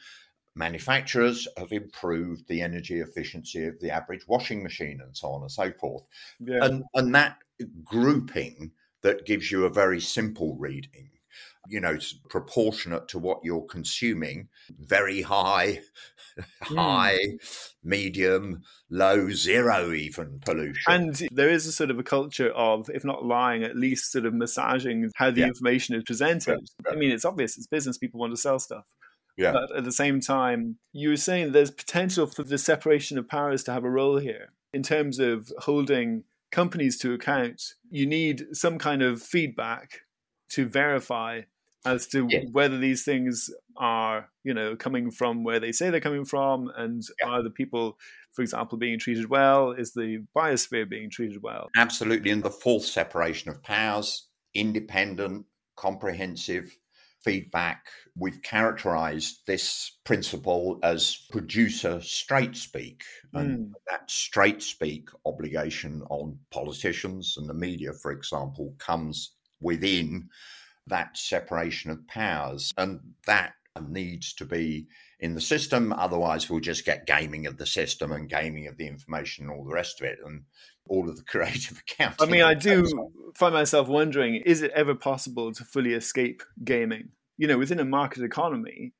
manufacturers 0.56 1.48
have 1.58 1.72
improved 1.72 2.48
the 2.48 2.62
energy 2.62 3.00
efficiency 3.00 3.66
of 3.66 3.80
the 3.80 3.92
average 3.92 4.28
washing 4.28 4.64
machine, 4.64 5.00
and 5.02 5.16
so 5.16 5.30
on 5.30 5.42
and 5.42 5.52
so 5.52 5.72
forth. 5.72 6.04
Yeah. 6.40 6.64
And 6.64 6.84
and 6.94 7.14
that 7.16 7.38
grouping 7.84 8.72
that 9.02 9.26
gives 9.26 9.52
you 9.52 9.66
a 9.66 9.70
very 9.70 10.00
simple 10.00 10.56
reading 10.58 11.10
you 11.68 11.80
know, 11.80 11.98
proportionate 12.30 13.08
to 13.10 13.20
what 13.20 13.40
you're 13.44 13.62
consuming, 13.62 14.48
very 14.80 15.22
high, 15.22 15.80
hmm. 16.64 16.76
high, 16.76 17.20
mm. 17.20 17.72
medium, 17.84 18.62
low, 18.90 19.30
zero 19.30 19.94
even 19.94 20.40
pollution. 20.44 20.92
And 20.92 21.28
there 21.32 21.50
is 21.50 21.68
a 21.68 21.72
sort 21.72 21.92
of 21.92 22.00
a 22.00 22.04
culture 22.04 22.50
of, 22.52 22.90
if 22.94 23.06
not 23.06 23.26
lying, 23.26 23.64
at 23.64 23.76
least 23.76 24.12
sort 24.12 24.26
of 24.26 24.34
massaging 24.34 25.12
how 25.16 25.32
the 25.32 25.42
yeah. 25.42 25.48
information 25.48 25.96
is 25.96 26.04
presented. 26.04 26.60
Yeah. 26.86 26.94
I 26.94 26.96
mean, 26.96 27.12
it's 27.12 27.26
obvious, 27.26 27.58
it's 27.58 27.68
business, 27.68 27.98
people 27.98 28.20
want 28.20 28.34
to 28.34 28.38
sell 28.38 28.60
stuff. 28.60 28.86
Yeah. 29.38 29.54
But 29.54 29.76
at 29.76 29.84
the 29.84 29.92
same 29.92 30.20
time, 30.20 30.78
you 30.92 31.10
were 31.10 31.18
saying 31.18 31.52
there's 31.52 31.72
potential 31.72 32.28
for 32.28 32.44
the 32.44 32.58
separation 32.58 33.18
of 33.18 33.28
powers 33.28 33.64
to 33.64 33.72
have 33.72 33.84
a 33.84 33.90
role 33.90 34.18
here 34.18 34.54
in 34.74 34.84
terms 34.84 35.20
of 35.20 35.52
holding 35.60 36.24
companies 36.52 36.98
to 37.00 37.14
account. 37.14 37.76
You 37.90 38.06
need 38.06 38.46
some 38.54 38.78
kind 38.78 39.02
of 39.02 39.22
feedback 39.22 40.02
to 40.50 40.68
verify 40.68 41.42
as 41.86 42.08
to 42.08 42.28
yeah. 42.30 42.42
whether 42.52 42.78
these 42.78 43.04
things 43.04 43.50
are, 43.78 44.30
you 44.44 44.54
know, 44.54 44.76
coming 44.76 45.10
from 45.10 45.44
where 45.44 45.60
they 45.60 45.72
say 45.72 45.90
they're 45.90 46.00
coming 46.00 46.26
from, 46.26 46.72
and 46.78 47.04
yeah. 47.20 47.30
are 47.30 47.44
the 47.44 47.50
people, 47.50 47.98
for 48.34 48.42
example, 48.42 48.78
being 48.78 49.00
treated 49.00 49.30
well? 49.30 49.72
Is 49.72 49.94
the 49.94 50.24
biosphere 50.36 50.88
being 50.88 51.10
treated 51.10 51.42
well? 51.42 51.70
Absolutely, 51.76 52.32
and 52.32 52.44
the 52.44 52.52
full 52.52 52.80
separation 52.80 53.50
of 53.50 53.64
powers, 53.64 54.28
independent, 54.54 55.46
comprehensive 55.76 56.78
feedback. 57.24 57.88
We've 58.18 58.42
characterized 58.42 59.42
this 59.48 59.98
principle 60.04 60.80
as 60.84 61.28
producer 61.32 62.02
straight 62.02 62.56
speak. 62.56 63.04
And 63.34 63.60
mm. 63.60 63.72
that 63.90 64.10
straight 64.10 64.62
speak 64.62 65.10
obligation 65.26 66.04
on 66.10 66.38
politicians 66.52 67.36
and 67.38 67.50
the 67.50 67.54
media, 67.54 67.94
for 67.94 68.12
example, 68.12 68.74
comes 68.78 69.36
within 69.62 70.30
that 70.88 71.18
separation 71.18 71.92
of 71.92 72.08
powers. 72.08 72.74
And 72.78 73.00
that 73.26 73.54
needs 73.88 74.34
to 74.34 74.46
be 74.46 74.88
in 75.20 75.34
the 75.34 75.42
system. 75.42 75.94
Otherwise, 75.94 76.50
we'll 76.50 76.60
just 76.60 76.86
get 76.86 77.06
gaming 77.06 77.48
of 77.48 77.58
the 77.58 77.66
system 77.66 78.12
and 78.12 78.30
gaming 78.30 78.68
of 78.68 78.78
the 78.78 78.88
information 78.88 79.46
and 79.46 79.54
all 79.54 79.64
the 79.64 79.74
rest 79.74 80.02
of 80.02 80.08
it. 80.08 80.20
And 80.26 80.44
all 80.92 81.10
of 81.10 81.16
the 81.16 81.24
creative 81.24 81.82
accounting. 81.90 82.28
I 82.28 82.30
mean, 82.30 82.44
I 82.44 82.54
do 82.54 82.86
find 83.34 83.54
myself 83.54 83.88
wondering 83.88 84.36
is 84.46 84.62
it 84.62 84.72
ever 84.76 84.94
possible 84.94 85.52
to 85.54 85.64
fully 85.64 85.94
escape 85.94 86.44
gaming? 86.64 87.10
You 87.38 87.48
know, 87.48 87.58
within 87.58 87.80
a 87.80 87.86
market 87.86 88.24
economy, 88.24 88.94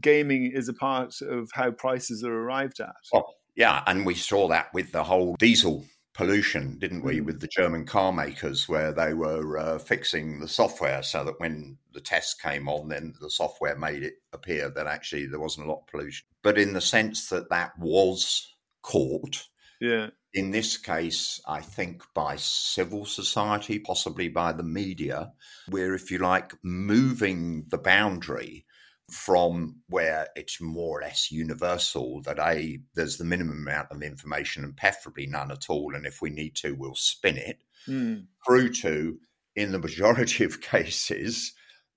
gaming 0.00 0.50
is 0.52 0.68
a 0.68 0.72
part 0.72 1.20
of 1.20 1.50
how 1.52 1.70
prices 1.70 2.24
are 2.24 2.34
arrived 2.34 2.80
at. 2.80 2.94
Well, 3.12 3.36
yeah, 3.54 3.82
and 3.86 4.04
we 4.04 4.14
saw 4.14 4.48
that 4.48 4.72
with 4.72 4.90
the 4.90 5.04
whole 5.04 5.36
diesel 5.38 5.84
pollution, 6.14 6.78
didn't 6.78 7.04
we, 7.04 7.20
mm. 7.20 7.26
with 7.26 7.40
the 7.40 7.48
German 7.48 7.84
car 7.84 8.12
makers, 8.12 8.68
where 8.68 8.90
they 8.90 9.12
were 9.12 9.58
uh, 9.58 9.78
fixing 9.78 10.40
the 10.40 10.48
software 10.48 11.02
so 11.02 11.22
that 11.24 11.38
when 11.38 11.76
the 11.92 12.00
tests 12.00 12.34
came 12.34 12.68
on, 12.68 12.88
then 12.88 13.14
the 13.20 13.30
software 13.30 13.76
made 13.76 14.02
it 14.02 14.14
appear 14.32 14.70
that 14.70 14.86
actually 14.86 15.26
there 15.26 15.40
wasn't 15.40 15.66
a 15.66 15.70
lot 15.70 15.82
of 15.82 15.86
pollution. 15.86 16.24
But 16.42 16.58
in 16.58 16.72
the 16.72 16.80
sense 16.80 17.28
that 17.28 17.50
that 17.50 17.72
was 17.78 18.54
caught, 18.82 19.44
yeah. 19.84 20.10
In 20.32 20.50
this 20.50 20.76
case, 20.76 21.40
I 21.46 21.60
think 21.60 22.02
by 22.14 22.36
civil 22.36 23.04
society, 23.04 23.78
possibly 23.78 24.28
by 24.28 24.52
the 24.52 24.64
media, 24.64 25.32
we're, 25.70 25.94
if 25.94 26.10
you 26.10 26.18
like, 26.18 26.54
moving 26.62 27.66
the 27.68 27.78
boundary 27.78 28.64
from 29.10 29.76
where 29.88 30.28
it's 30.34 30.60
more 30.62 30.98
or 30.98 31.02
less 31.02 31.30
universal 31.30 32.22
that 32.22 32.38
a 32.38 32.80
there's 32.94 33.18
the 33.18 33.24
minimum 33.24 33.58
amount 33.58 33.88
of 33.90 34.02
information 34.02 34.64
and 34.64 34.78
preferably 34.78 35.26
none 35.26 35.50
at 35.50 35.68
all 35.68 35.94
and 35.94 36.06
if 36.06 36.22
we 36.22 36.30
need 36.30 36.56
to 36.56 36.74
we'll 36.74 36.94
spin 36.94 37.36
it 37.36 37.62
mm. 37.86 38.24
through 38.46 38.72
to 38.72 39.18
in 39.54 39.72
the 39.72 39.78
majority 39.78 40.42
of 40.50 40.62
cases 40.62 41.52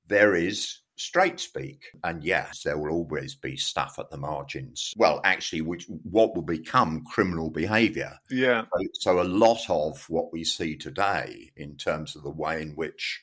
there 0.05 0.35
is 0.35 0.79
straight 0.97 1.39
speak 1.39 1.91
and 2.03 2.23
yes 2.23 2.63
there 2.63 2.77
will 2.77 2.91
always 2.91 3.35
be 3.35 3.55
stuff 3.55 3.97
at 3.99 4.09
the 4.09 4.17
margins 4.17 4.93
well 4.97 5.21
actually 5.23 5.61
which 5.61 5.85
what 6.03 6.35
will 6.35 6.41
become 6.41 7.03
criminal 7.05 7.49
behavior 7.49 8.17
yeah 8.29 8.63
so, 8.73 8.87
so 8.93 9.21
a 9.21 9.23
lot 9.23 9.61
of 9.69 10.03
what 10.09 10.33
we 10.33 10.43
see 10.43 10.75
today 10.75 11.51
in 11.55 11.75
terms 11.77 12.15
of 12.15 12.23
the 12.23 12.29
way 12.29 12.61
in 12.61 12.71
which 12.71 13.21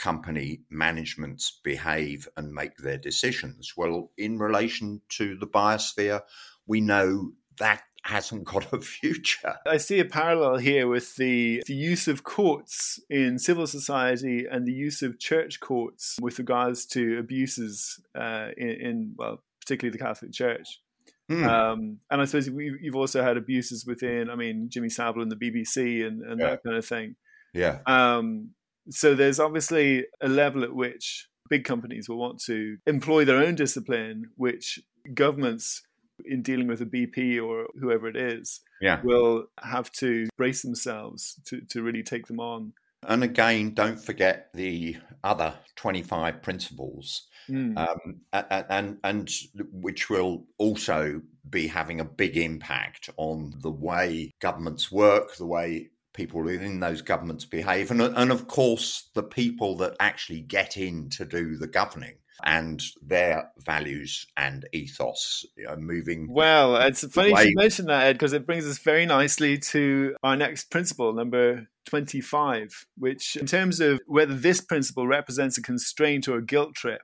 company 0.00 0.62
managements 0.70 1.60
behave 1.62 2.26
and 2.36 2.52
make 2.52 2.76
their 2.78 2.96
decisions. 2.96 3.74
Well, 3.76 4.10
in 4.16 4.38
relation 4.38 5.02
to 5.10 5.36
the 5.36 5.46
biosphere, 5.46 6.22
we 6.66 6.80
know 6.80 7.32
that 7.58 7.82
hasn't 8.02 8.44
got 8.44 8.72
a 8.72 8.80
future. 8.80 9.54
I 9.66 9.76
see 9.76 10.00
a 10.00 10.04
parallel 10.04 10.56
here 10.58 10.88
with 10.88 11.16
the, 11.16 11.62
the 11.66 11.74
use 11.74 12.08
of 12.08 12.24
courts 12.24 12.98
in 13.08 13.38
civil 13.38 13.66
society 13.66 14.46
and 14.50 14.66
the 14.66 14.72
use 14.72 15.02
of 15.02 15.18
church 15.18 15.60
courts 15.60 16.16
with 16.20 16.38
regards 16.38 16.86
to 16.86 17.18
abuses 17.18 18.00
uh, 18.14 18.48
in, 18.56 18.68
in, 18.68 19.14
well, 19.16 19.42
particularly 19.60 19.96
the 19.96 20.02
Catholic 20.02 20.32
Church. 20.32 20.80
Mm. 21.30 21.46
Um, 21.46 21.98
and 22.10 22.20
I 22.20 22.24
suppose 22.24 22.48
you've 22.48 22.96
also 22.96 23.22
had 23.22 23.36
abuses 23.36 23.86
within, 23.86 24.30
I 24.30 24.34
mean, 24.34 24.68
Jimmy 24.68 24.88
Savile 24.88 25.22
and 25.22 25.30
the 25.30 25.36
BBC 25.36 26.04
and, 26.06 26.22
and 26.22 26.40
yeah. 26.40 26.50
that 26.50 26.62
kind 26.64 26.76
of 26.76 26.84
thing. 26.84 27.16
Yeah. 27.54 27.78
Um, 27.86 28.50
so 28.88 29.14
there's 29.14 29.38
obviously 29.38 30.06
a 30.20 30.28
level 30.28 30.64
at 30.64 30.74
which 30.74 31.28
big 31.48 31.64
companies 31.64 32.08
will 32.08 32.18
want 32.18 32.40
to 32.46 32.78
employ 32.86 33.24
their 33.24 33.36
own 33.36 33.54
discipline, 33.54 34.24
which 34.36 34.80
governments 35.14 35.82
in 36.24 36.42
dealing 36.42 36.66
with 36.66 36.80
a 36.80 36.86
BP 36.86 37.42
or 37.42 37.66
whoever 37.78 38.08
it 38.08 38.16
is 38.16 38.60
yeah. 38.80 39.00
will 39.02 39.46
have 39.62 39.90
to 39.92 40.28
brace 40.36 40.62
themselves 40.62 41.40
to, 41.46 41.60
to 41.62 41.82
really 41.82 42.02
take 42.02 42.26
them 42.26 42.40
on. 42.40 42.72
And 43.06 43.24
again, 43.24 43.72
don't 43.72 43.98
forget 43.98 44.50
the 44.52 44.96
other 45.24 45.54
25 45.76 46.42
principles, 46.42 47.28
mm. 47.48 47.76
um, 47.78 48.20
and, 48.32 48.66
and, 48.68 48.98
and 49.02 49.30
which 49.72 50.10
will 50.10 50.44
also 50.58 51.22
be 51.48 51.66
having 51.66 52.00
a 52.00 52.04
big 52.04 52.36
impact 52.36 53.08
on 53.16 53.54
the 53.62 53.70
way 53.70 54.30
governments 54.40 54.92
work, 54.92 55.36
the 55.36 55.46
way 55.46 55.88
people 56.12 56.42
within 56.42 56.80
those 56.80 57.00
governments 57.00 57.46
behave, 57.46 57.90
and, 57.90 58.02
and 58.02 58.30
of 58.30 58.46
course, 58.48 59.08
the 59.14 59.22
people 59.22 59.76
that 59.78 59.96
actually 59.98 60.40
get 60.40 60.76
in 60.76 61.08
to 61.10 61.24
do 61.24 61.56
the 61.56 61.68
governing 61.68 62.16
and 62.44 62.82
their 63.02 63.50
values 63.58 64.26
and 64.36 64.68
ethos 64.72 65.44
you 65.56 65.66
know, 65.66 65.76
moving. 65.76 66.32
Well, 66.32 66.76
it's 66.76 67.04
funny 67.12 67.30
you 67.30 67.54
mention 67.56 67.86
that, 67.86 68.06
Ed, 68.06 68.12
because 68.14 68.32
it 68.32 68.46
brings 68.46 68.66
us 68.66 68.78
very 68.78 69.06
nicely 69.06 69.58
to 69.58 70.16
our 70.22 70.36
next 70.36 70.70
principle, 70.70 71.12
number 71.12 71.68
25, 71.86 72.86
which, 72.96 73.36
in 73.36 73.46
terms 73.46 73.80
of 73.80 74.00
whether 74.06 74.34
this 74.34 74.60
principle 74.60 75.06
represents 75.06 75.58
a 75.58 75.62
constraint 75.62 76.28
or 76.28 76.38
a 76.38 76.44
guilt 76.44 76.74
trip, 76.74 77.02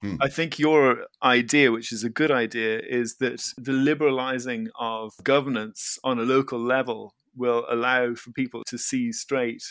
hmm. 0.00 0.16
I 0.20 0.28
think 0.28 0.58
your 0.58 1.06
idea, 1.22 1.72
which 1.72 1.92
is 1.92 2.04
a 2.04 2.10
good 2.10 2.30
idea, 2.30 2.80
is 2.80 3.16
that 3.16 3.42
the 3.56 3.72
liberalizing 3.72 4.68
of 4.78 5.12
governance 5.22 5.98
on 6.04 6.18
a 6.18 6.22
local 6.22 6.58
level 6.58 7.14
will 7.34 7.64
allow 7.68 8.14
for 8.14 8.30
people 8.30 8.62
to 8.68 8.78
see 8.78 9.12
straight 9.12 9.62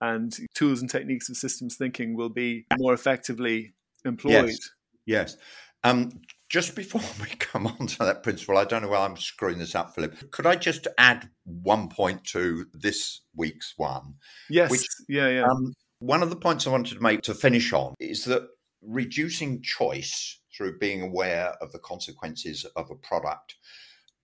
and 0.00 0.34
tools 0.54 0.80
and 0.80 0.90
techniques 0.90 1.28
of 1.28 1.36
systems 1.36 1.76
thinking 1.76 2.16
will 2.16 2.28
be 2.28 2.64
more 2.78 2.94
effectively 2.94 3.74
employed. 4.04 4.48
Yes. 4.48 4.70
yes. 5.06 5.36
Um, 5.84 6.10
just 6.48 6.74
before 6.74 7.00
we 7.20 7.28
come 7.36 7.66
on 7.66 7.86
to 7.86 7.98
that 8.00 8.22
principle, 8.22 8.58
I 8.58 8.64
don't 8.64 8.82
know 8.82 8.88
why 8.88 9.04
I'm 9.04 9.16
screwing 9.16 9.58
this 9.58 9.74
up, 9.74 9.94
Philip. 9.94 10.30
Could 10.30 10.46
I 10.46 10.56
just 10.56 10.86
add 10.98 11.30
one 11.44 11.88
point 11.88 12.24
to 12.24 12.66
this 12.74 13.22
week's 13.34 13.74
one? 13.76 14.14
Yes. 14.48 14.70
Which, 14.70 14.86
yeah, 15.08 15.28
yeah. 15.28 15.44
Um, 15.44 15.72
one 16.00 16.22
of 16.22 16.30
the 16.30 16.36
points 16.36 16.66
I 16.66 16.70
wanted 16.70 16.96
to 16.96 17.02
make 17.02 17.22
to 17.22 17.34
finish 17.34 17.72
on 17.72 17.94
is 17.98 18.24
that 18.24 18.42
reducing 18.82 19.62
choice 19.62 20.40
through 20.56 20.78
being 20.78 21.02
aware 21.02 21.54
of 21.60 21.72
the 21.72 21.78
consequences 21.78 22.64
of 22.76 22.90
a 22.90 22.94
product 22.94 23.54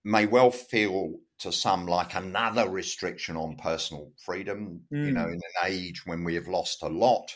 may 0.03 0.25
well 0.25 0.51
feel 0.51 1.13
to 1.39 1.51
some 1.51 1.85
like 1.85 2.15
another 2.15 2.67
restriction 2.69 3.35
on 3.35 3.57
personal 3.57 4.11
freedom. 4.23 4.81
Mm. 4.91 5.05
You 5.05 5.11
know, 5.11 5.27
in 5.27 5.33
an 5.33 5.65
age 5.65 6.05
when 6.05 6.23
we 6.23 6.35
have 6.35 6.47
lost 6.47 6.81
a 6.81 6.87
lot 6.87 7.31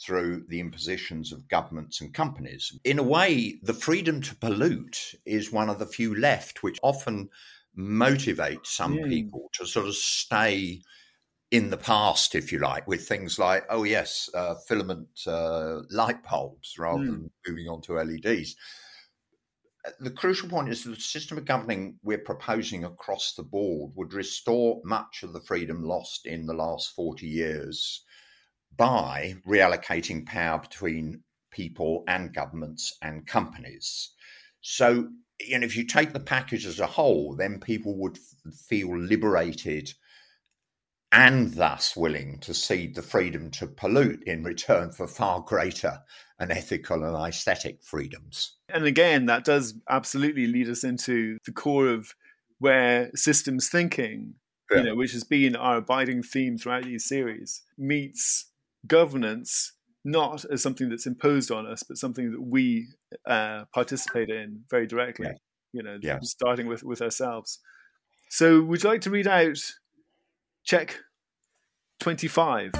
through 0.00 0.44
the 0.48 0.60
impositions 0.60 1.32
of 1.32 1.48
governments 1.48 2.00
and 2.00 2.12
companies. 2.12 2.78
In 2.84 2.98
a 2.98 3.02
way, 3.02 3.58
the 3.62 3.74
freedom 3.74 4.20
to 4.22 4.36
pollute 4.36 5.14
is 5.24 5.52
one 5.52 5.70
of 5.70 5.78
the 5.78 5.86
few 5.86 6.14
left, 6.14 6.62
which 6.62 6.78
often 6.82 7.30
motivates 7.76 8.66
some 8.66 8.96
mm. 8.96 9.08
people 9.08 9.48
to 9.54 9.66
sort 9.66 9.86
of 9.86 9.94
stay 9.94 10.80
in 11.50 11.70
the 11.70 11.76
past, 11.76 12.34
if 12.34 12.52
you 12.52 12.58
like, 12.58 12.86
with 12.86 13.06
things 13.06 13.38
like, 13.38 13.64
oh, 13.70 13.84
yes, 13.84 14.28
uh, 14.34 14.54
filament 14.66 15.08
uh, 15.26 15.80
light 15.90 16.22
bulbs 16.28 16.76
rather 16.78 17.04
mm. 17.04 17.06
than 17.06 17.30
moving 17.46 17.68
on 17.68 17.80
to 17.82 17.94
LEDs 17.94 18.56
the 20.00 20.10
crucial 20.10 20.48
point 20.48 20.68
is 20.68 20.84
the 20.84 20.96
system 20.96 21.38
of 21.38 21.44
governing 21.44 21.98
we're 22.02 22.18
proposing 22.18 22.84
across 22.84 23.34
the 23.34 23.42
board 23.42 23.92
would 23.94 24.12
restore 24.12 24.80
much 24.84 25.22
of 25.22 25.32
the 25.32 25.40
freedom 25.40 25.84
lost 25.84 26.26
in 26.26 26.46
the 26.46 26.54
last 26.54 26.94
40 26.94 27.26
years 27.26 28.04
by 28.76 29.36
reallocating 29.46 30.26
power 30.26 30.58
between 30.58 31.22
people 31.50 32.04
and 32.08 32.34
governments 32.34 32.96
and 33.02 33.26
companies. 33.26 34.10
So, 34.60 35.08
you 35.40 35.58
know, 35.58 35.64
if 35.64 35.76
you 35.76 35.84
take 35.84 36.12
the 36.12 36.20
package 36.20 36.66
as 36.66 36.80
a 36.80 36.86
whole, 36.86 37.34
then 37.36 37.60
people 37.60 37.96
would 37.98 38.18
f- 38.18 38.52
feel 38.52 38.96
liberated 38.96 39.92
and 41.12 41.54
thus 41.54 41.96
willing 41.96 42.38
to 42.40 42.52
cede 42.52 42.94
the 42.94 43.02
freedom 43.02 43.50
to 43.50 43.66
pollute 43.66 44.22
in 44.24 44.42
return 44.42 44.92
for 44.92 45.06
far 45.06 45.40
greater 45.40 46.00
and 46.38 46.52
ethical 46.52 47.04
and 47.04 47.16
aesthetic 47.16 47.82
freedoms. 47.82 48.56
And 48.68 48.84
again, 48.84 49.26
that 49.26 49.44
does 49.44 49.74
absolutely 49.88 50.46
lead 50.46 50.68
us 50.68 50.84
into 50.84 51.38
the 51.46 51.52
core 51.52 51.88
of 51.88 52.14
where 52.58 53.10
systems 53.14 53.68
thinking, 53.68 54.34
yeah. 54.70 54.78
you 54.78 54.84
know, 54.84 54.94
which 54.94 55.12
has 55.12 55.24
been 55.24 55.56
our 55.56 55.78
abiding 55.78 56.22
theme 56.22 56.58
throughout 56.58 56.84
these 56.84 57.06
series, 57.06 57.62
meets 57.78 58.50
governance 58.86 59.72
not 60.04 60.44
as 60.50 60.62
something 60.62 60.88
that's 60.88 61.06
imposed 61.06 61.50
on 61.50 61.66
us, 61.66 61.82
but 61.82 61.98
something 61.98 62.30
that 62.30 62.40
we 62.40 62.86
uh, 63.26 63.64
participate 63.74 64.30
in 64.30 64.62
very 64.70 64.86
directly. 64.86 65.26
Yeah. 65.26 65.34
You 65.72 65.82
know, 65.82 65.98
yeah. 66.00 66.18
starting 66.22 66.66
with 66.68 66.84
with 66.84 67.02
ourselves. 67.02 67.58
So, 68.30 68.62
would 68.62 68.82
you 68.82 68.88
like 68.88 69.02
to 69.02 69.10
read 69.10 69.26
out 69.26 69.58
check 70.64 71.00
twenty 72.00 72.28
five? 72.28 72.72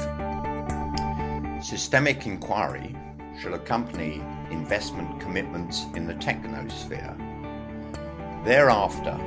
Systemic 1.62 2.26
inquiry 2.26 2.96
shall 3.40 3.54
accompany 3.54 4.22
investment 4.50 5.20
commitments 5.20 5.84
in 5.94 6.06
the 6.06 6.14
technosphere. 6.14 7.14
Thereafter, 8.44 9.18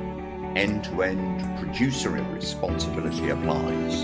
end 0.56 0.84
to 0.84 1.02
end 1.02 1.58
producer 1.58 2.10
responsibility 2.10 3.28
applies. 3.28 4.02